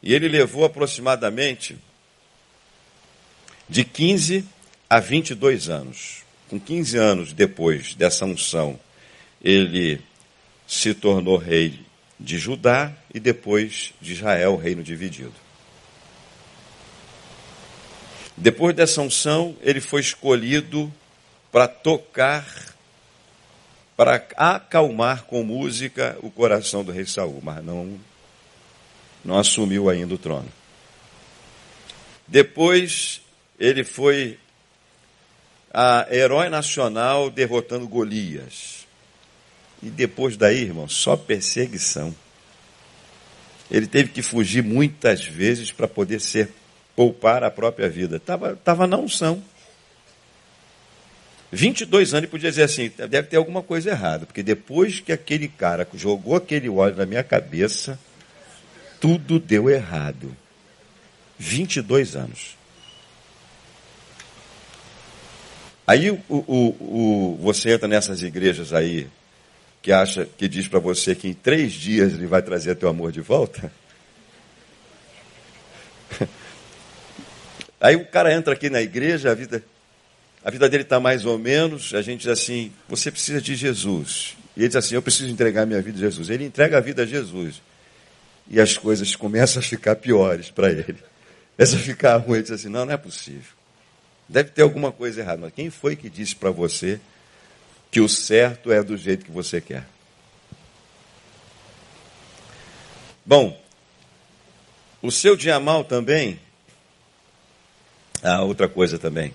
[0.03, 1.79] e ele levou aproximadamente
[3.69, 4.45] de 15
[4.91, 6.25] a 22 anos.
[6.49, 8.77] Com 15 anos depois dessa unção,
[9.41, 10.01] ele
[10.67, 11.92] se tornou rei
[12.23, 15.35] de Judá e depois de Israel, reino dividido.
[18.37, 20.93] Depois dessa unção, ele foi escolhido
[21.51, 22.73] para tocar
[23.95, 28.01] para acalmar com música o coração do rei Saul, mas não,
[29.25, 30.49] não assumiu ainda o trono.
[32.27, 33.21] Depois
[33.61, 34.39] ele foi
[35.73, 38.82] a herói nacional derrotando Golias.
[39.83, 42.15] E depois daí, irmão, só perseguição.
[43.71, 46.51] Ele teve que fugir muitas vezes para poder ser
[46.95, 48.17] poupar a própria vida.
[48.17, 49.43] Estava tava na unção.
[51.51, 55.49] 22 anos, ele podia dizer assim: deve ter alguma coisa errada, porque depois que aquele
[55.49, 57.99] cara jogou aquele óleo na minha cabeça,
[59.01, 60.35] tudo deu errado.
[61.39, 62.57] 22 anos.
[65.87, 69.09] Aí o, o, o, você entra nessas igrejas aí
[69.83, 73.11] que acha, que diz para você que em três dias ele vai trazer teu amor
[73.11, 73.71] de volta.
[77.81, 79.63] Aí o cara entra aqui na igreja, a vida,
[80.45, 84.37] a vida dele está mais ou menos, a gente diz assim, você precisa de Jesus.
[84.57, 86.31] E ele diz assim, eu preciso entregar minha vida a Jesus.
[86.31, 87.61] Ele entrega a vida a Jesus.
[88.49, 90.97] E as coisas começam a ficar piores para ele.
[91.57, 92.35] Começa a ficar ruim.
[92.35, 93.53] Ele diz assim, não, não é possível.
[94.29, 95.41] Deve ter alguma coisa errada.
[95.41, 97.01] Mas quem foi que disse para você
[97.93, 99.87] que o certo é do jeito que você quer?
[103.25, 103.57] Bom,
[105.01, 106.41] o seu dia mal também.
[108.21, 109.33] Ah, outra coisa também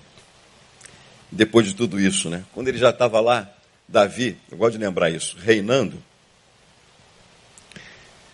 [1.32, 2.44] depois de tudo isso, né?
[2.54, 3.50] Quando ele já estava lá,
[3.88, 6.02] Davi, eu gosto de lembrar isso, reinando,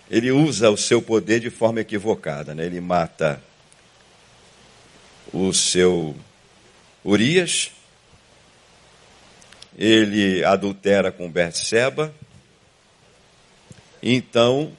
[0.10, 2.66] ele usa o seu poder de forma equivocada, né?
[2.66, 3.42] Ele mata
[5.34, 6.16] o seu
[7.04, 7.72] Urias,
[9.78, 12.14] ele adultera com Betseba,
[14.02, 14.72] então,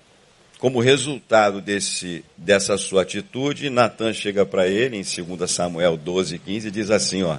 [0.58, 6.68] como resultado desse, dessa sua atitude, Natan chega para ele, em 2 Samuel 12, 15,
[6.68, 7.38] e diz assim, ó,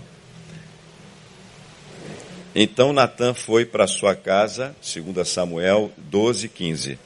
[2.57, 6.97] então Natan foi para sua casa, segundo Samuel 12, 15.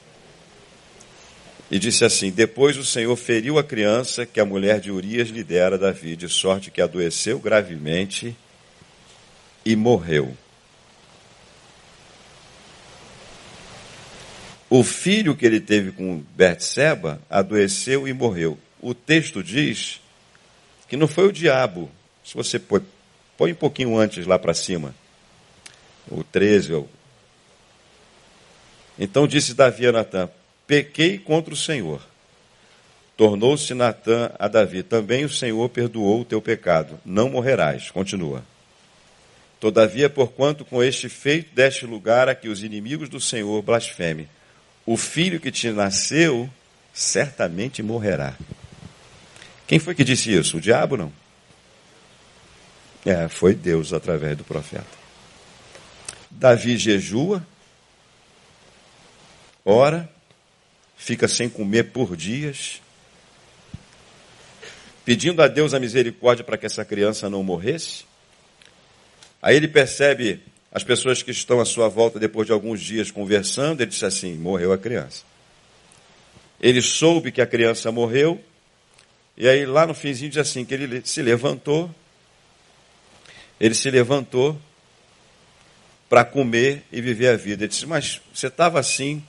[1.68, 5.42] E disse assim: Depois o Senhor feriu a criança que a mulher de Urias lhe
[5.42, 8.36] dera Davi, de sorte que adoeceu gravemente
[9.64, 10.36] e morreu.
[14.68, 18.58] O filho que ele teve com Betseba adoeceu e morreu.
[18.80, 20.00] O texto diz
[20.88, 21.90] que não foi o diabo.
[22.24, 22.80] Se você põe,
[23.36, 24.94] põe um pouquinho antes lá para cima
[26.10, 26.84] o 13.
[28.98, 30.28] Então disse Davi a Natã:
[30.66, 32.00] Pequei contra o Senhor.
[33.16, 36.98] Tornou-se Natã a Davi: Também o Senhor perdoou o teu pecado.
[37.04, 37.90] Não morrerás.
[37.90, 38.44] Continua.
[39.60, 44.26] Todavia, porquanto com este feito deste lugar a que os inimigos do Senhor blasfeme,
[44.86, 46.48] o filho que te nasceu
[46.94, 48.34] certamente morrerá.
[49.66, 50.56] Quem foi que disse isso?
[50.56, 51.12] O diabo não?
[53.04, 54.98] É, foi Deus através do profeta.
[56.30, 57.46] Davi jejua,
[59.64, 60.10] ora,
[60.96, 62.80] fica sem comer por dias,
[65.04, 68.09] pedindo a Deus a misericórdia para que essa criança não morresse.
[69.42, 70.40] Aí ele percebe
[70.72, 74.34] as pessoas que estão à sua volta depois de alguns dias conversando, ele disse assim:
[74.34, 75.24] morreu a criança.
[76.60, 78.40] Ele soube que a criança morreu,
[79.36, 81.92] e aí lá no finzinho diz assim: que ele se levantou,
[83.58, 84.60] ele se levantou
[86.08, 87.64] para comer e viver a vida.
[87.64, 89.22] Ele disse, mas você estava assim,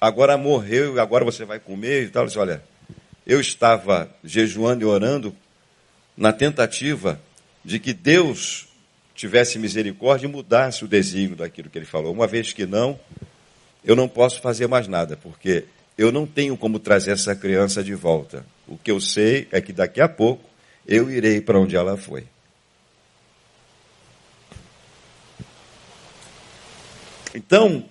[0.00, 2.22] agora morreu agora você vai comer e tal.
[2.22, 2.62] Ele disse, olha,
[3.24, 5.34] eu estava jejuando e orando
[6.16, 7.20] na tentativa
[7.64, 8.66] de que Deus
[9.14, 12.12] tivesse misericórdia e mudasse o desígnio daquilo que ele falou.
[12.12, 12.98] Uma vez que não,
[13.84, 15.64] eu não posso fazer mais nada, porque
[15.96, 18.44] eu não tenho como trazer essa criança de volta.
[18.66, 20.44] O que eu sei é que daqui a pouco
[20.86, 22.24] eu irei para onde ela foi.
[27.34, 27.84] Então,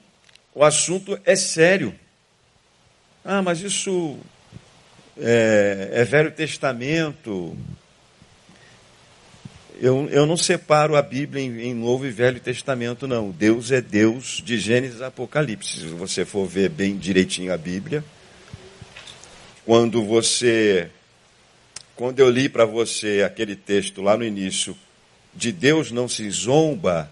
[0.54, 1.94] o assunto é sério.
[3.26, 4.18] Ah, mas isso
[5.18, 7.58] é, é Velho Testamento.
[9.80, 13.32] Eu, eu não separo a Bíblia em, em, Novo e Velho Testamento, não.
[13.32, 15.80] Deus é Deus de Gênesis e Apocalipse.
[15.80, 18.04] Se você for ver bem direitinho a Bíblia,
[19.66, 20.90] quando você.
[21.96, 24.76] Quando eu li para você aquele texto lá no início,
[25.34, 27.12] de Deus não se zomba,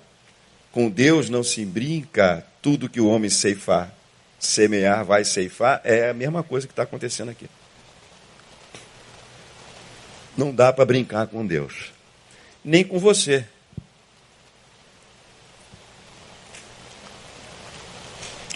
[0.71, 3.93] com Deus não se brinca, tudo que o homem ceifar,
[4.39, 7.47] semear, vai ceifar, é a mesma coisa que está acontecendo aqui.
[10.35, 11.91] Não dá para brincar com Deus,
[12.63, 13.45] nem com você.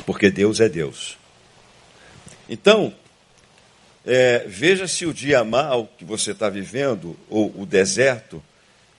[0.06, 1.18] Porque Deus é Deus.
[2.48, 2.94] Então,
[4.06, 8.44] é, veja se o dia mal que você está vivendo, ou o deserto,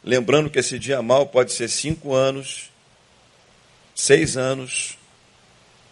[0.03, 2.71] lembrando que esse dia mal pode ser cinco anos,
[3.95, 4.99] seis anos,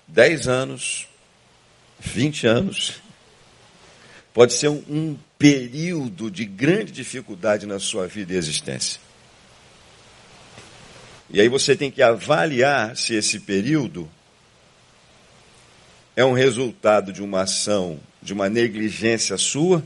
[0.08, 1.06] dez anos,
[2.00, 3.00] vinte anos.
[4.32, 9.03] Pode ser um, um período de grande dificuldade na sua vida e existência.
[11.34, 14.08] E aí você tem que avaliar se esse período
[16.14, 19.82] é um resultado de uma ação, de uma negligência sua,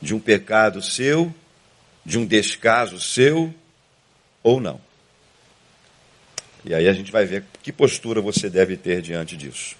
[0.00, 1.32] de um pecado seu,
[2.04, 3.54] de um descaso seu
[4.42, 4.80] ou não.
[6.64, 9.76] E aí a gente vai ver que postura você deve ter diante disso.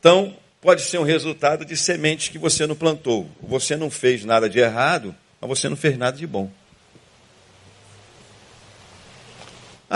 [0.00, 3.30] Então, pode ser um resultado de sementes que você não plantou.
[3.42, 6.50] Você não fez nada de errado, mas você não fez nada de bom.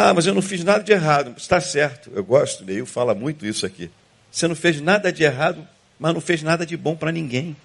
[0.00, 1.34] Ah, mas eu não fiz nada de errado.
[1.36, 3.90] Está certo, eu gosto, Neil fala muito isso aqui.
[4.30, 5.66] Você não fez nada de errado,
[5.98, 7.56] mas não fez nada de bom para ninguém.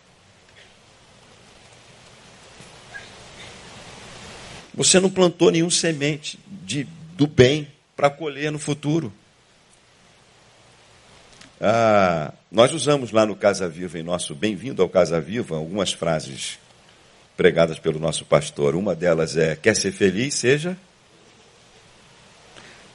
[4.73, 9.13] Você não plantou nenhum semente de do bem para colher no futuro.
[11.61, 16.57] Ah, nós usamos lá no Casa Viva, em nosso Bem-vindo ao Casa Viva, algumas frases
[17.37, 18.73] pregadas pelo nosso pastor.
[18.73, 20.33] Uma delas é: Quer ser feliz?
[20.33, 20.75] Seja.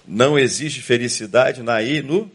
[0.09, 2.33] Não existe felicidade na I no.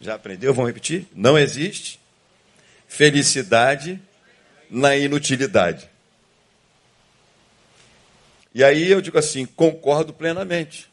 [0.00, 0.52] Já aprendeu?
[0.52, 1.06] Vamos repetir?
[1.14, 2.00] Não existe
[2.88, 4.02] felicidade
[4.68, 5.88] na inutilidade.
[8.52, 10.90] E aí eu digo assim: concordo plenamente.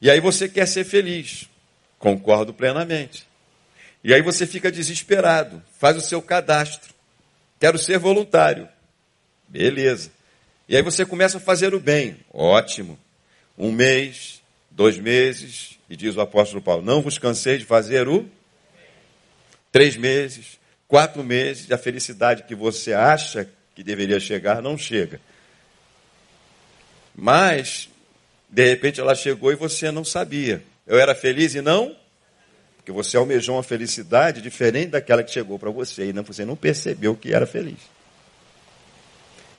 [0.00, 1.48] E aí você quer ser feliz.
[1.96, 3.24] Concordo plenamente.
[4.02, 6.92] E aí você fica desesperado, faz o seu cadastro.
[7.60, 8.68] Quero ser voluntário.
[9.46, 10.10] Beleza.
[10.68, 12.16] E aí você começa a fazer o bem.
[12.32, 12.98] Ótimo.
[13.62, 18.28] Um mês, dois meses, e diz o apóstolo Paulo: não vos cansei de fazer o.
[19.70, 25.20] Três meses, quatro meses, e a felicidade que você acha que deveria chegar não chega.
[27.14, 27.88] Mas,
[28.50, 30.60] de repente ela chegou e você não sabia.
[30.84, 31.94] Eu era feliz e não?
[32.78, 36.56] Porque você almejou uma felicidade diferente daquela que chegou para você e não, você não
[36.56, 37.78] percebeu que era feliz.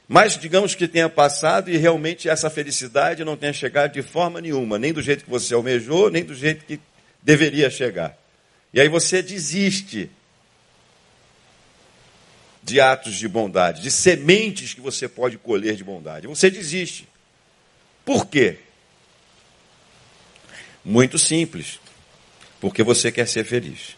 [0.07, 4.77] Mas digamos que tenha passado e realmente essa felicidade não tenha chegado de forma nenhuma,
[4.77, 6.79] nem do jeito que você almejou, nem do jeito que
[7.21, 8.17] deveria chegar.
[8.73, 10.11] E aí você desiste
[12.63, 16.27] de atos de bondade, de sementes que você pode colher de bondade.
[16.27, 17.07] Você desiste.
[18.05, 18.59] Por quê?
[20.83, 21.79] Muito simples.
[22.59, 23.97] Porque você quer ser feliz.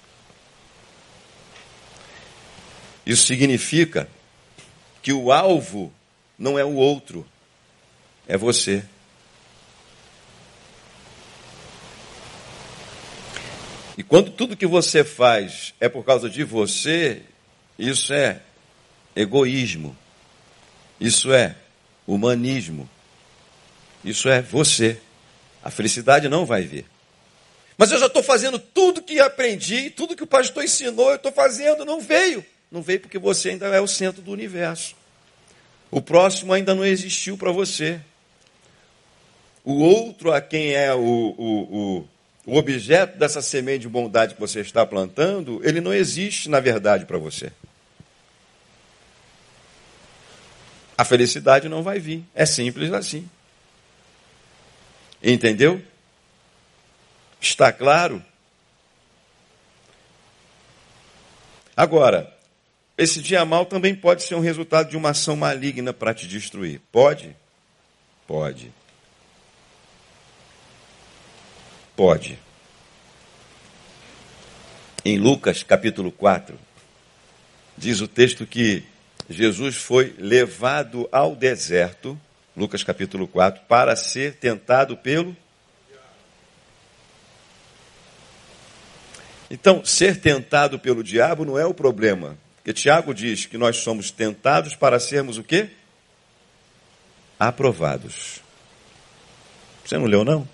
[3.05, 4.09] Isso significa
[5.05, 5.93] que o alvo
[6.35, 7.23] não é o outro,
[8.27, 8.83] é você.
[13.95, 17.21] E quando tudo que você faz é por causa de você,
[17.77, 18.41] isso é
[19.15, 19.95] egoísmo,
[20.99, 21.55] isso é
[22.07, 22.89] humanismo,
[24.03, 24.99] isso é você.
[25.63, 26.87] A felicidade não vai vir.
[27.77, 31.31] Mas eu já estou fazendo tudo que aprendi, tudo que o pastor ensinou, eu estou
[31.31, 32.43] fazendo, não veio.
[32.71, 35.04] Não veio porque você ainda é o centro do universo.
[35.91, 38.01] O próximo ainda não existiu para você.
[39.63, 42.07] O outro a quem é o, o, o,
[42.45, 47.05] o objeto dessa semente de bondade que você está plantando, ele não existe na verdade
[47.05, 47.51] para você.
[50.97, 52.23] A felicidade não vai vir.
[52.33, 53.29] É simples assim.
[55.21, 55.81] Entendeu?
[57.41, 58.23] Está claro?
[61.75, 62.34] Agora,
[62.97, 66.81] esse dia mal também pode ser um resultado de uma ação maligna para te destruir.
[66.91, 67.35] Pode?
[68.25, 68.71] Pode.
[71.95, 72.39] Pode.
[75.03, 76.57] Em Lucas capítulo 4,
[77.77, 78.83] diz o texto que
[79.29, 82.19] Jesus foi levado ao deserto,
[82.55, 85.35] Lucas capítulo 4, para ser tentado pelo.
[89.49, 92.37] Então, ser tentado pelo diabo não é o problema.
[92.65, 95.69] Porque Tiago diz que nós somos tentados para sermos o quê?
[97.39, 98.41] Aprovados.
[99.85, 100.49] Você não leu, não?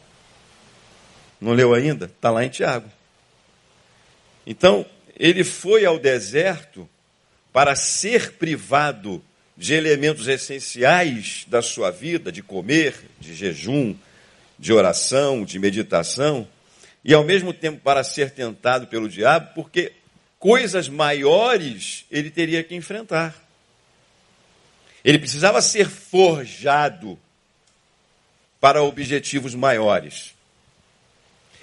[1.39, 2.07] Não leu ainda?
[2.07, 2.91] Está lá em Tiago.
[4.45, 4.85] Então,
[5.17, 6.89] ele foi ao deserto
[7.53, 9.23] para ser privado
[9.55, 13.95] de elementos essenciais da sua vida, de comer, de jejum,
[14.59, 16.45] de oração, de meditação,
[17.05, 19.93] e ao mesmo tempo para ser tentado pelo diabo, porque
[20.41, 23.39] coisas maiores ele teria que enfrentar.
[25.05, 27.17] Ele precisava ser forjado
[28.59, 30.33] para objetivos maiores.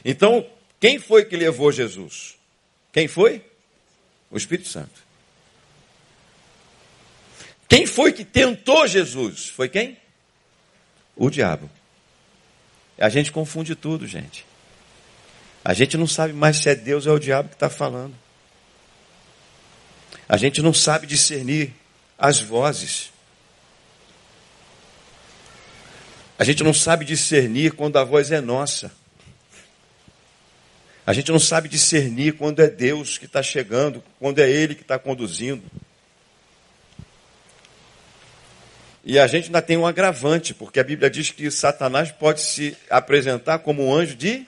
[0.05, 0.49] Então,
[0.79, 2.37] quem foi que levou Jesus?
[2.93, 3.45] Quem foi?
[4.31, 5.03] O Espírito Santo.
[7.68, 9.49] Quem foi que tentou Jesus?
[9.49, 9.99] Foi quem?
[11.16, 11.68] O diabo.
[12.97, 14.47] A gente confunde tudo, gente.
[15.64, 18.14] A gente não sabe mais se é Deus ou é o diabo que está falando.
[20.29, 21.72] A gente não sabe discernir
[22.18, 23.11] as vozes.
[26.39, 28.93] A gente não sabe discernir quando a voz é nossa.
[31.07, 34.83] A gente não sabe discernir quando é Deus que está chegando, quando é Ele que
[34.83, 35.62] está conduzindo.
[39.03, 42.76] E a gente ainda tem um agravante, porque a Bíblia diz que Satanás pode se
[42.91, 44.47] apresentar como um anjo de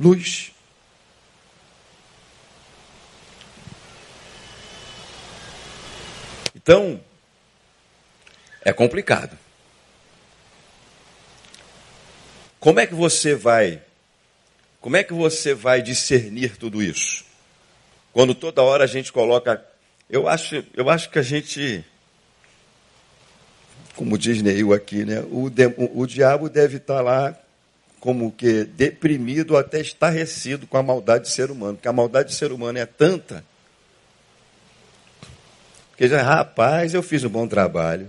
[0.00, 0.52] luz.
[6.68, 7.00] Então,
[8.62, 9.38] é complicado.
[12.60, 13.80] Como é que você vai
[14.78, 17.24] como é que você vai discernir tudo isso?
[18.12, 19.64] Quando toda hora a gente coloca,
[20.10, 21.82] eu acho, eu acho que a gente
[23.96, 25.24] como diz Neil aqui, né?
[25.30, 27.34] O, de, o, o diabo deve estar lá
[27.98, 32.34] como que deprimido até estarrecido com a maldade do ser humano, porque a maldade do
[32.34, 33.42] ser humano é tanta
[35.98, 38.08] porque rapaz, eu fiz um bom trabalho.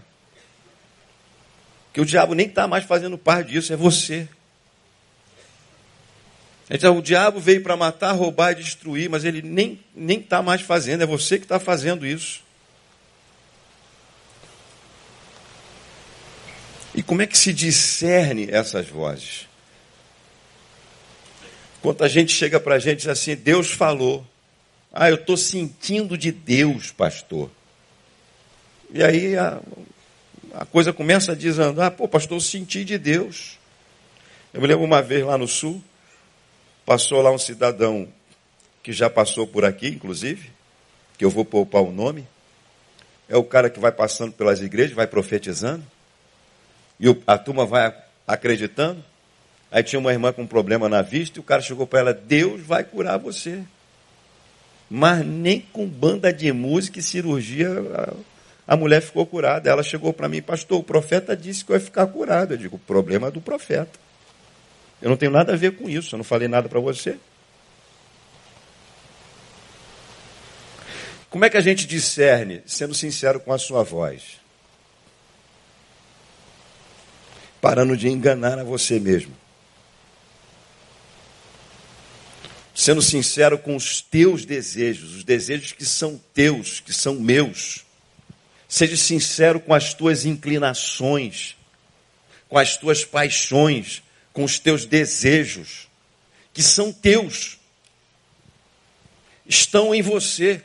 [1.91, 4.27] Que o diabo nem está mais fazendo parte disso, é você.
[6.69, 9.79] Então, o diabo veio para matar, roubar e destruir, mas ele nem
[10.19, 12.43] está mais fazendo, é você que está fazendo isso.
[16.93, 19.47] E como é que se discerne essas vozes?
[21.81, 24.23] Quando a gente chega para a gente e diz assim, Deus falou.
[24.93, 27.49] Ah, eu estou sentindo de Deus, pastor.
[28.91, 29.59] E aí a,
[30.53, 31.87] a coisa começa a desandar.
[31.87, 33.57] Ah, pô, pastor, eu senti de Deus.
[34.53, 35.81] Eu me lembro uma vez lá no sul,
[36.85, 38.07] passou lá um cidadão
[38.81, 40.49] que já passou por aqui, inclusive,
[41.17, 42.27] que eu vou poupar o nome.
[43.27, 45.83] É o cara que vai passando pelas igrejas, vai profetizando,
[46.99, 47.93] e a turma vai
[48.27, 49.03] acreditando.
[49.71, 52.13] Aí tinha uma irmã com um problema na vista, e o cara chegou para ela:
[52.13, 53.63] Deus vai curar você.
[54.89, 57.69] Mas nem com banda de música e cirurgia
[58.70, 59.67] a mulher ficou curada.
[59.67, 62.53] Ela chegou para mim, pastor, o profeta disse que eu ia ficar curado.
[62.53, 63.99] Eu digo, o problema é do profeta.
[65.01, 67.17] Eu não tenho nada a ver com isso, eu não falei nada para você.
[71.32, 74.38] Como é que a gente discerne, sendo sincero com a sua voz?
[77.59, 79.36] Parando de enganar a você mesmo.
[82.76, 87.88] Sendo sincero com os teus desejos, os desejos que são teus, que são meus.
[88.70, 91.57] Seja sincero com as tuas inclinações,
[92.47, 95.88] com as tuas paixões, com os teus desejos,
[96.53, 97.57] que são teus,
[99.43, 100.61] estão em você.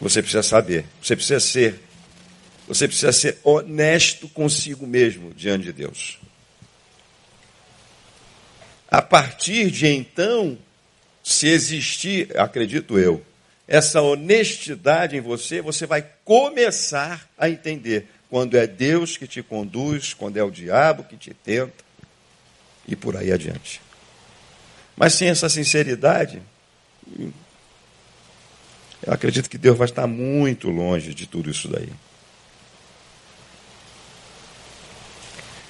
[0.00, 1.80] Você precisa saber, você precisa ser,
[2.66, 6.18] você precisa ser honesto consigo mesmo diante de Deus.
[8.88, 10.58] A partir de então,
[11.22, 13.24] se existir, acredito eu,
[13.66, 20.12] essa honestidade em você, você vai começar a entender quando é Deus que te conduz,
[20.12, 21.84] quando é o diabo que te tenta
[22.86, 23.80] e por aí adiante.
[24.96, 26.42] Mas sem essa sinceridade,
[29.06, 31.90] eu acredito que Deus vai estar muito longe de tudo isso daí.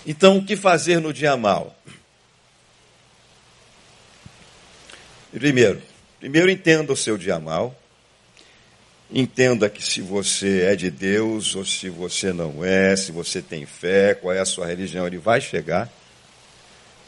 [0.06, 1.74] Então, o que fazer no dia mal?
[5.32, 5.82] Primeiro,
[6.20, 7.74] primeiro entenda o seu dia mal.
[9.10, 13.66] Entenda que se você é de Deus ou se você não é, se você tem
[13.66, 15.90] fé, qual é a sua religião, ele vai chegar.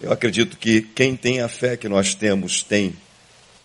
[0.00, 2.94] Eu acredito que quem tem a fé que nós temos tem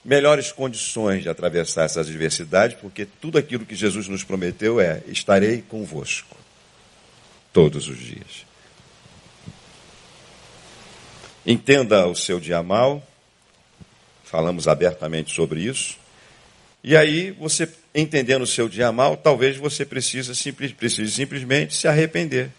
[0.03, 5.61] melhores condições de atravessar essas adversidades, porque tudo aquilo que Jesus nos prometeu é: estarei
[5.61, 6.37] convosco
[7.51, 8.45] todos os dias.
[11.45, 13.05] Entenda o seu dia mal,
[14.23, 15.97] falamos abertamente sobre isso.
[16.83, 21.87] E aí, você entendendo o seu dia mal, talvez você precise, simples, precise simplesmente se
[21.87, 22.49] arrepender.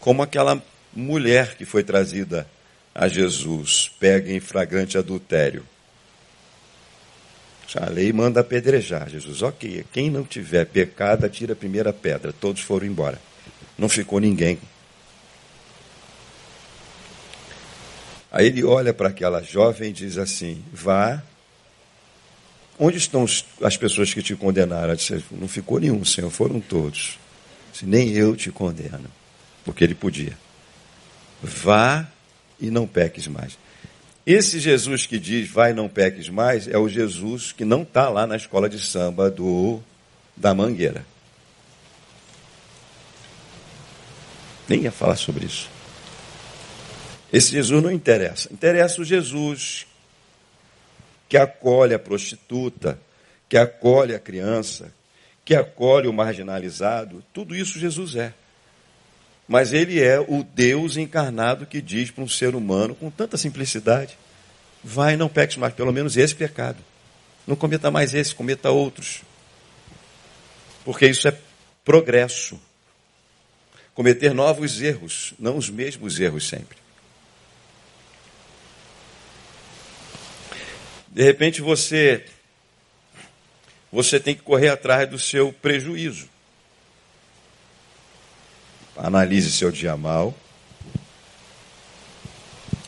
[0.00, 0.62] Como aquela
[0.92, 2.46] mulher que foi trazida
[2.94, 5.64] a Jesus, pega em flagrante adultério.
[7.74, 9.08] A lei manda apedrejar.
[9.08, 12.32] Jesus, ok, quem não tiver pecado, atira a primeira pedra.
[12.32, 13.18] Todos foram embora.
[13.78, 14.58] Não ficou ninguém.
[18.30, 21.22] Aí ele olha para aquela jovem e diz assim: Vá.
[22.84, 23.24] Onde estão
[23.62, 24.96] as pessoas que te condenaram?
[24.96, 27.16] Disse, não ficou nenhum, Senhor, foram todos.
[27.70, 29.08] Disse, Nem eu te condeno.
[29.64, 30.36] Porque ele podia.
[31.40, 32.04] Vá
[32.60, 33.56] e não peques mais.
[34.26, 38.26] Esse Jesus que diz vai não peques mais é o Jesus que não está lá
[38.26, 39.80] na escola de samba do
[40.36, 41.06] da Mangueira.
[44.68, 45.70] Nem ia falar sobre isso.
[47.32, 48.52] Esse Jesus não interessa.
[48.52, 49.86] Interessa o Jesus
[51.32, 53.00] que acolhe a prostituta,
[53.48, 54.92] que acolhe a criança,
[55.42, 57.24] que acolhe o marginalizado.
[57.32, 58.34] Tudo isso Jesus é.
[59.48, 64.18] Mas ele é o Deus encarnado que diz para um ser humano com tanta simplicidade:
[64.84, 66.76] vai, não peques mais, pelo menos esse pecado.
[67.46, 69.22] Não cometa mais esse, cometa outros.
[70.84, 71.38] Porque isso é
[71.82, 72.60] progresso.
[73.94, 76.81] Cometer novos erros, não os mesmos erros sempre.
[81.12, 82.24] De repente você
[83.92, 86.26] você tem que correr atrás do seu prejuízo.
[88.96, 90.34] Analise seu dia mal.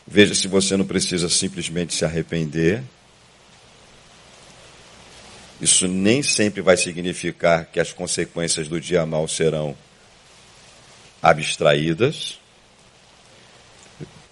[0.07, 2.83] Veja se você não precisa simplesmente se arrepender.
[5.61, 9.77] Isso nem sempre vai significar que as consequências do dia mal serão
[11.21, 12.39] abstraídas.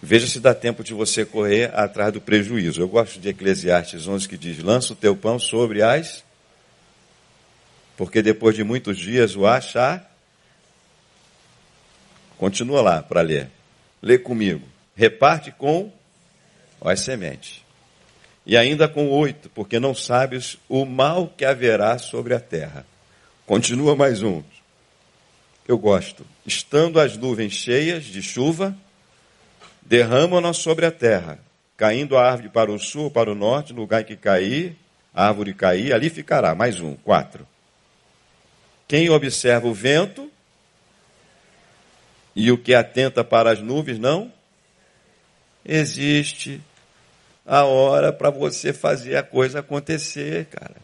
[0.03, 2.81] Veja se dá tempo de você correr atrás do prejuízo.
[2.81, 6.25] Eu gosto de Eclesiastes 11 que diz: lança o teu pão sobre as.
[7.97, 10.13] Porque depois de muitos dias o achar
[12.43, 13.49] Continua lá para ler.
[14.03, 14.67] Lê comigo.
[14.97, 15.93] Reparte com
[16.85, 17.63] as sementes.
[18.45, 22.85] E ainda com oito, porque não sabes o mal que haverá sobre a terra.
[23.47, 24.43] Continua mais um.
[25.69, 26.27] Eu gosto.
[26.45, 28.77] Estando as nuvens cheias de chuva,
[29.85, 31.39] derramam-nas sobre a terra,
[31.77, 34.77] caindo a árvore para o sul, para o norte, no lugar em que cair,
[35.15, 36.55] a árvore cair, ali ficará.
[36.55, 37.47] Mais um, quatro.
[38.89, 40.31] Quem observa o vento
[42.35, 44.33] e o que atenta para as nuvens não
[45.65, 46.61] existe
[47.47, 50.77] a hora para você fazer a coisa acontecer, cara.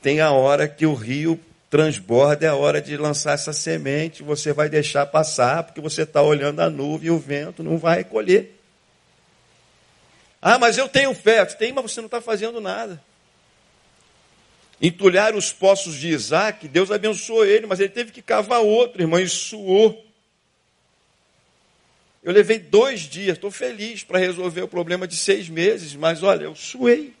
[0.00, 1.40] Tem a hora que o rio
[1.74, 6.22] transborda, é a hora de lançar essa semente, você vai deixar passar, porque você está
[6.22, 8.60] olhando a nuvem e o vento não vai colher.
[10.40, 11.44] Ah, mas eu tenho fé.
[11.46, 13.02] Tem, mas você não está fazendo nada
[14.80, 19.18] entulhar os poços de Isaac, Deus abençoou ele, mas ele teve que cavar outro, irmão,
[19.18, 20.04] e suou.
[22.22, 26.44] Eu levei dois dias, estou feliz para resolver o problema de seis meses, mas olha,
[26.44, 27.14] eu suei.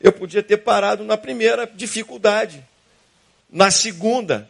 [0.00, 2.64] Eu podia ter parado na primeira dificuldade,
[3.50, 4.48] na segunda,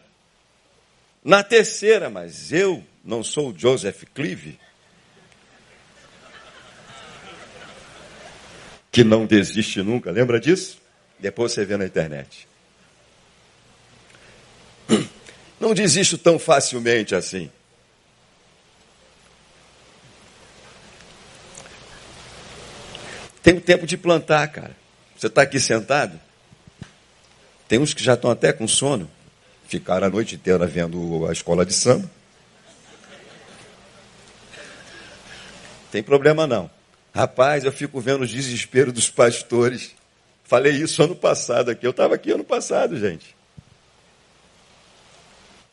[1.22, 4.58] na terceira, mas eu não sou o Joseph Clive.
[8.90, 10.80] Que não desiste nunca, lembra disso?
[11.18, 12.48] Depois você vê na internet.
[15.58, 17.50] Não desisto tão facilmente assim.
[23.42, 24.76] Tem o tempo de plantar, cara.
[25.16, 26.20] Você está aqui sentado.
[27.68, 29.10] Tem uns que já estão até com sono.
[29.66, 32.08] Ficaram a noite inteira vendo a escola de samba.
[35.90, 36.70] Tem problema não.
[37.14, 39.94] Rapaz, eu fico vendo o desespero dos pastores
[40.46, 41.84] Falei isso ano passado aqui.
[41.84, 43.34] Eu estava aqui ano passado, gente.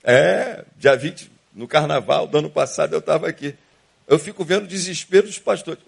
[0.03, 3.55] É, dia 20, no carnaval do ano passado eu estava aqui.
[4.07, 5.81] Eu fico vendo o desespero dos pastores.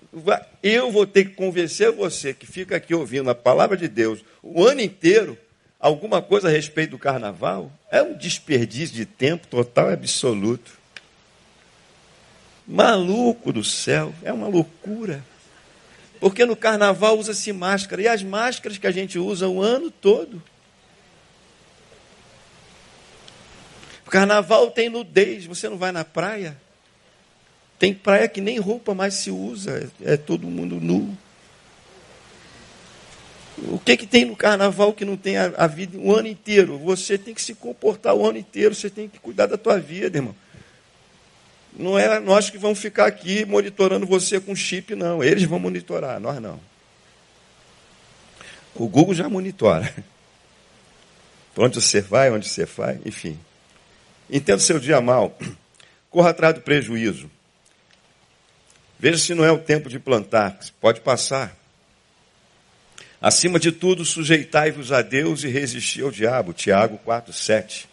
[0.64, 4.64] Eu vou ter que convencer você que fica aqui ouvindo a palavra de Deus o
[4.64, 5.38] ano inteiro
[5.80, 7.72] alguma coisa a respeito do carnaval?
[7.92, 10.72] É um desperdício de tempo total e absoluto.
[12.68, 15.24] Maluco do céu, é uma loucura.
[16.20, 20.42] Porque no carnaval usa-se máscara, e as máscaras que a gente usa o ano todo.
[24.08, 26.58] O carnaval tem nudez, você não vai na praia.
[27.78, 31.18] Tem praia que nem roupa mais se usa, é todo mundo nu.
[33.58, 36.78] O que, que tem no carnaval que não tem a, a, vida o ano inteiro?
[36.80, 40.18] Você tem que se comportar o ano inteiro, você tem que cuidar da tua vida,
[40.18, 40.36] irmão.
[41.78, 45.24] Não é nós que vamos ficar aqui monitorando você com chip, não.
[45.24, 46.60] Eles vão monitorar, nós não.
[48.74, 49.94] O Google já monitora.
[51.54, 53.40] Para onde você vai, onde você vai, enfim.
[54.30, 55.38] Entenda seu dia mal.
[56.10, 57.30] Corra atrás do prejuízo.
[59.00, 61.56] Veja se não é o tempo de plantar, pode passar.
[63.22, 66.54] Acima de tudo, sujeitai-vos a Deus e resisti ao diabo.
[66.54, 67.90] Tiago 4, 7.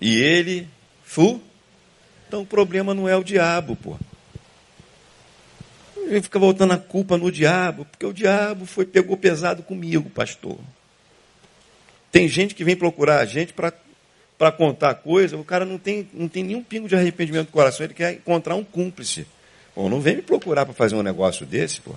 [0.00, 0.68] E ele
[1.04, 1.40] fu.
[2.26, 3.96] Então o problema não é o diabo, pô.
[5.96, 10.58] Ele fica voltando a culpa no diabo, porque o diabo foi pegou pesado comigo, pastor.
[12.10, 16.28] Tem gente que vem procurar a gente para contar coisa, o cara não tem, não
[16.28, 19.26] tem nenhum pingo de arrependimento no coração, ele quer encontrar um cúmplice.
[19.74, 21.94] Bom, não vem me procurar para fazer um negócio desse, pô.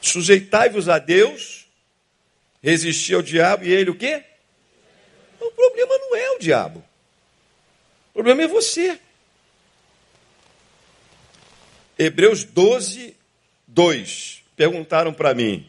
[0.00, 1.66] Sujeitai-vos a Deus,
[2.62, 4.22] resisti ao diabo e ele o quê?
[5.40, 6.82] O problema não é o diabo.
[8.10, 8.98] O problema é você.
[11.98, 13.14] Hebreus 12,
[13.68, 14.42] 2.
[14.56, 15.68] Perguntaram para mim,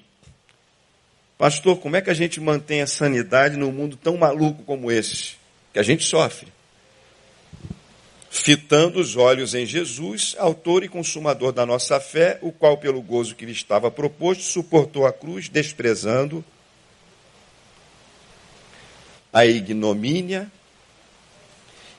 [1.38, 5.36] pastor, como é que a gente mantém a sanidade num mundo tão maluco como esse?
[5.74, 6.55] Que a gente sofre
[8.36, 13.34] fitando os olhos em Jesus, autor e consumador da nossa fé, o qual, pelo gozo
[13.34, 16.44] que lhe estava proposto, suportou a cruz, desprezando
[19.32, 20.52] a ignomínia,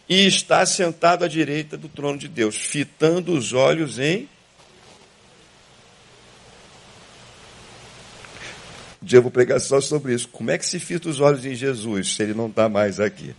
[0.07, 4.29] e está sentado à direita do trono de Deus, fitando os olhos em.
[9.03, 10.29] Um eu vou pregar só sobre isso.
[10.29, 13.35] Como é que se fita os olhos em Jesus se ele não está mais aqui?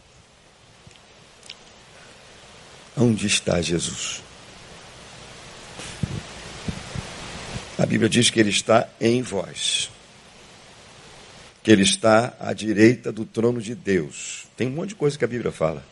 [2.98, 4.24] Onde está Jesus?
[7.78, 9.92] A Bíblia diz que ele está em vós.
[11.62, 14.48] Que ele está à direita do trono de Deus.
[14.58, 15.86] Tem um monte de coisa que a Bíblia fala.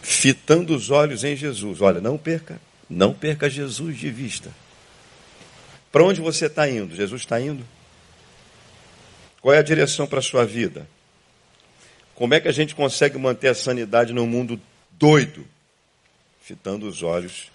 [0.00, 1.82] Fitando os olhos em Jesus.
[1.82, 2.58] Olha, não perca,
[2.88, 4.50] não perca Jesus de vista.
[5.92, 6.96] Para onde você está indo?
[6.96, 7.62] Jesus está indo?
[9.42, 10.88] Qual é a direção para a sua vida?
[12.14, 14.58] Como é que a gente consegue manter a sanidade no mundo
[14.98, 15.46] doido,
[16.42, 17.50] fitando os olhos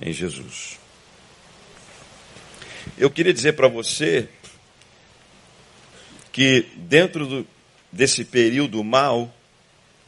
[0.00, 0.78] em Jesus.
[2.96, 4.28] Eu queria dizer para você
[6.32, 7.46] que dentro do,
[7.92, 9.32] desse período mal,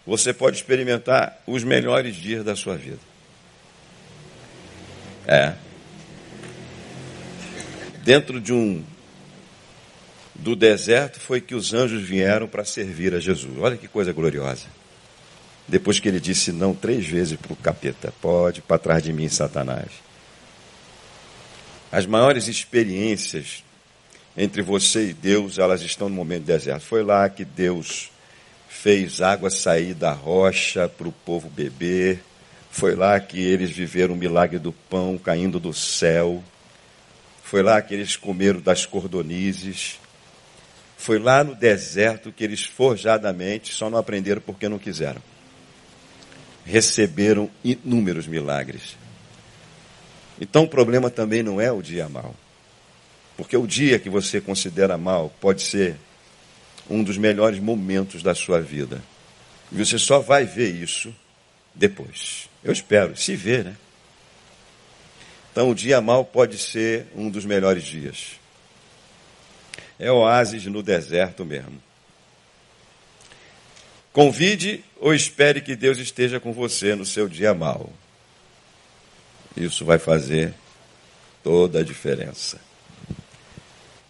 [0.07, 3.01] você pode experimentar os melhores dias da sua vida.
[5.27, 5.55] É.
[8.03, 8.85] Dentro de um
[10.35, 13.59] do deserto foi que os anjos vieram para servir a Jesus.
[13.59, 14.67] Olha que coisa gloriosa.
[15.71, 19.29] Depois que ele disse não três vezes para o capeta: Pode para trás de mim,
[19.29, 19.89] Satanás.
[21.93, 23.63] As maiores experiências
[24.37, 26.83] entre você e Deus, elas estão no momento do deserto.
[26.83, 28.11] Foi lá que Deus
[28.69, 32.21] fez água sair da rocha para o povo beber.
[32.73, 36.43] Foi lá que eles viveram o milagre do pão caindo do céu.
[37.45, 40.01] Foi lá que eles comeram das cordonizes.
[40.97, 45.23] Foi lá no deserto que eles forjadamente só não aprenderam porque não quiseram
[46.65, 48.97] receberam inúmeros milagres.
[50.41, 52.35] Então o problema também não é o dia mal.
[53.37, 55.97] Porque o dia que você considera mal pode ser
[56.89, 59.03] um dos melhores momentos da sua vida.
[59.71, 61.15] E você só vai ver isso
[61.75, 62.49] depois.
[62.65, 63.77] Eu espero, se ver, né?
[65.53, 68.33] Então o dia mal pode ser um dos melhores dias.
[69.99, 71.81] É oásis no deserto mesmo.
[74.13, 77.93] Convide ou espere que Deus esteja com você no seu dia mal.
[79.57, 80.55] Isso vai fazer
[81.43, 82.61] toda a diferença.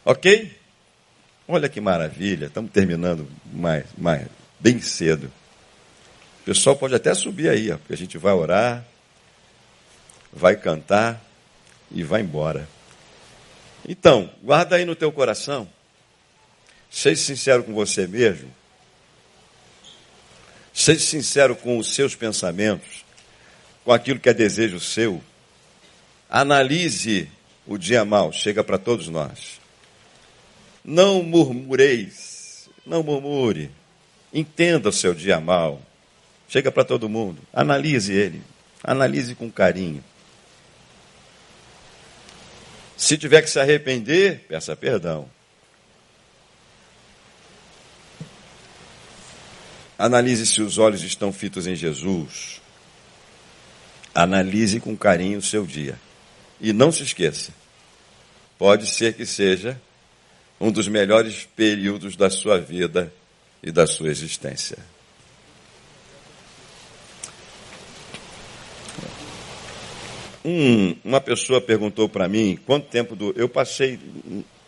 [0.05, 0.59] Ok?
[1.47, 4.27] Olha que maravilha, estamos terminando mais, mais,
[4.59, 5.31] bem cedo.
[6.41, 8.85] O pessoal pode até subir aí, ó, porque a gente vai orar,
[10.33, 11.23] vai cantar
[11.91, 12.69] e vai embora.
[13.87, 15.69] Então, guarda aí no teu coração.
[16.91, 18.60] Seja sincero com você mesmo.
[20.81, 23.05] Seja sincero com os seus pensamentos,
[23.85, 25.23] com aquilo que é desejo seu.
[26.27, 27.29] Analise
[27.67, 29.61] o dia mal, chega para todos nós.
[30.83, 33.71] Não murmureis, não murmure.
[34.33, 35.83] Entenda o seu dia mal.
[36.49, 37.43] Chega para todo mundo.
[37.53, 38.43] Analise ele.
[38.83, 40.03] Analise com carinho.
[42.97, 45.29] Se tiver que se arrepender, peça perdão.
[50.01, 52.59] Analise se os olhos estão fitos em Jesus.
[54.15, 56.01] Analise com carinho o seu dia.
[56.59, 57.53] E não se esqueça:
[58.59, 59.79] pode ser que seja
[60.59, 63.13] um dos melhores períodos da sua vida
[63.63, 64.79] e da sua existência.
[70.43, 73.35] Um, uma pessoa perguntou para mim quanto tempo do.
[73.37, 74.01] Eu passei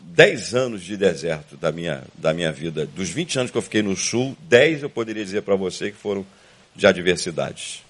[0.03, 2.87] 10 anos de deserto da minha, da minha vida.
[2.87, 5.97] Dos 20 anos que eu fiquei no sul, 10 eu poderia dizer para você que
[5.97, 6.27] foram
[6.75, 7.83] de adversidades.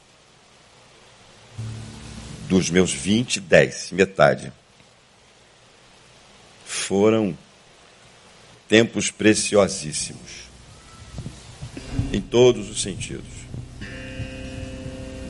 [2.48, 4.52] Dos meus 20, 10, metade.
[6.64, 7.36] Foram
[8.68, 10.42] tempos preciosíssimos.
[12.12, 13.42] Em todos os sentidos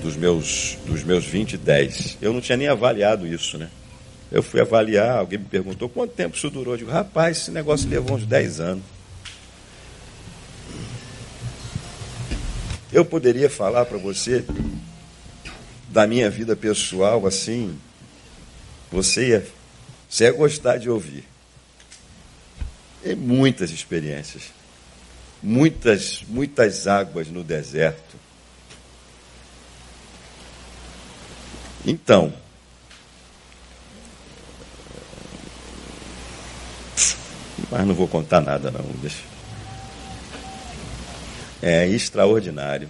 [0.03, 2.19] dos meus, dos meus 20 e 10.
[2.21, 3.71] Eu não tinha nem avaliado isso, né?
[4.33, 6.75] Eu fui avaliar, alguém me perguntou quanto tempo isso durou.
[6.75, 8.85] Eu digo, rapaz, esse negócio levou uns 10 anos.
[12.91, 14.45] Eu poderia falar para você
[15.89, 17.79] da minha vida pessoal assim,
[18.91, 19.47] você ia,
[20.09, 21.25] você ia gostar de ouvir.
[23.03, 24.45] Tem muitas experiências,
[25.43, 28.23] muitas, muitas águas no deserto
[31.85, 32.33] Então,
[37.71, 39.23] mas não vou contar nada não, deixa.
[41.63, 42.89] É extraordinário.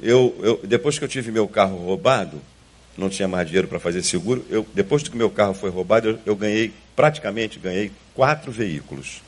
[0.00, 2.40] Eu, eu, depois que eu tive meu carro roubado,
[2.96, 4.44] não tinha mais dinheiro para fazer seguro.
[4.48, 9.22] Eu, depois que meu carro foi roubado, eu, eu ganhei, praticamente ganhei quatro veículos.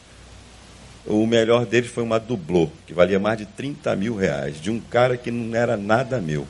[1.04, 4.80] O melhor deles foi uma dublô, que valia mais de 30 mil reais, de um
[4.80, 6.46] cara que não era nada meu.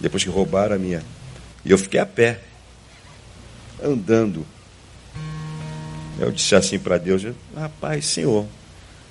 [0.00, 1.02] Depois que roubaram a minha.
[1.64, 2.40] E eu fiquei a pé,
[3.82, 4.46] andando.
[6.18, 7.22] Eu disse assim para Deus:
[7.54, 8.46] Rapaz, Senhor,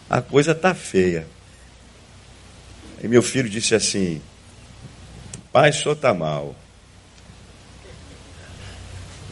[0.09, 1.25] a coisa está feia.
[3.01, 4.21] E meu filho disse assim:
[5.51, 6.55] Pai, o senhor está mal.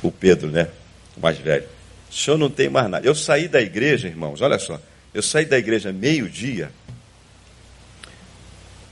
[0.01, 0.69] O Pedro, né?
[1.15, 1.67] O mais velho.
[2.09, 3.05] O senhor não tem mais nada.
[3.05, 4.79] Eu saí da igreja, irmãos, olha só.
[5.13, 6.71] Eu saí da igreja meio-dia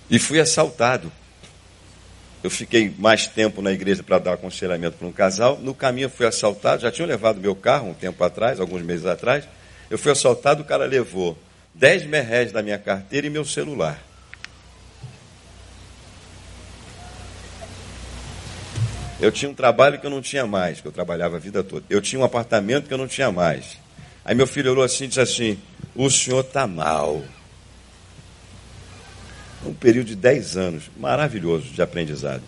[0.10, 1.12] e fui assaltado.
[2.46, 5.58] Eu fiquei mais tempo na igreja para dar aconselhamento para um casal.
[5.58, 9.08] No caminho eu fui assaltado, já tinham levado meu carro um tempo atrás, alguns meses
[9.08, 9.50] atrás.
[9.90, 11.36] Eu fui assaltado, o cara levou
[11.74, 14.00] 10 merréis da minha carteira e meu celular.
[19.20, 21.84] Eu tinha um trabalho que eu não tinha mais, que eu trabalhava a vida toda.
[21.90, 23.80] Eu tinha um apartamento que eu não tinha mais.
[24.24, 25.58] Aí meu filho olhou assim e disse assim:
[25.96, 27.24] O senhor está mal.
[29.66, 32.44] Um período de 10 anos, maravilhoso de aprendizado.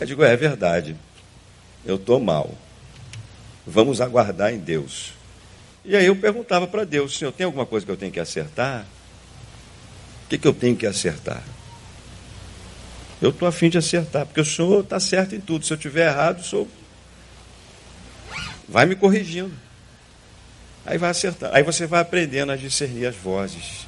[0.00, 0.96] Eu digo: É verdade,
[1.84, 2.54] eu estou mal.
[3.66, 5.12] Vamos aguardar em Deus.
[5.84, 8.86] E aí eu perguntava para Deus: Senhor, tem alguma coisa que eu tenho que acertar?
[10.24, 11.42] O que, que eu tenho que acertar?
[13.20, 15.66] Eu estou afim de acertar, porque o senhor está certo em tudo.
[15.66, 16.66] Se eu tiver errado, o senhor
[18.66, 19.52] vai me corrigindo.
[20.86, 21.50] Aí vai acertar.
[21.52, 23.86] Aí você vai aprendendo a discernir as vozes.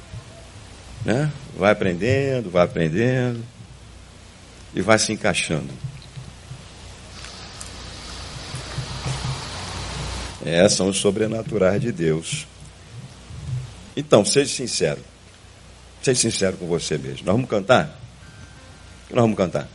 [1.05, 1.31] Né?
[1.57, 3.43] Vai aprendendo, vai aprendendo.
[4.73, 5.69] E vai se encaixando.
[10.45, 12.47] É, são os sobrenaturais de Deus.
[13.95, 14.99] Então, seja sincero.
[16.01, 17.25] Seja sincero com você mesmo.
[17.25, 17.99] Nós vamos cantar?
[19.09, 19.69] nós vamos cantar?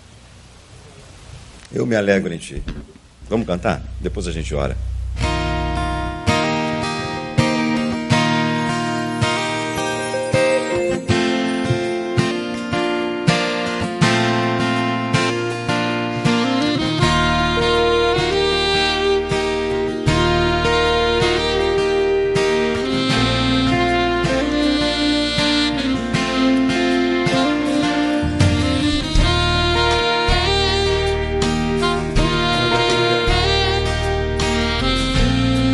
[1.72, 2.62] Eu me alegro em ti.
[3.28, 3.82] Vamos cantar?
[4.00, 4.76] Depois a gente ora.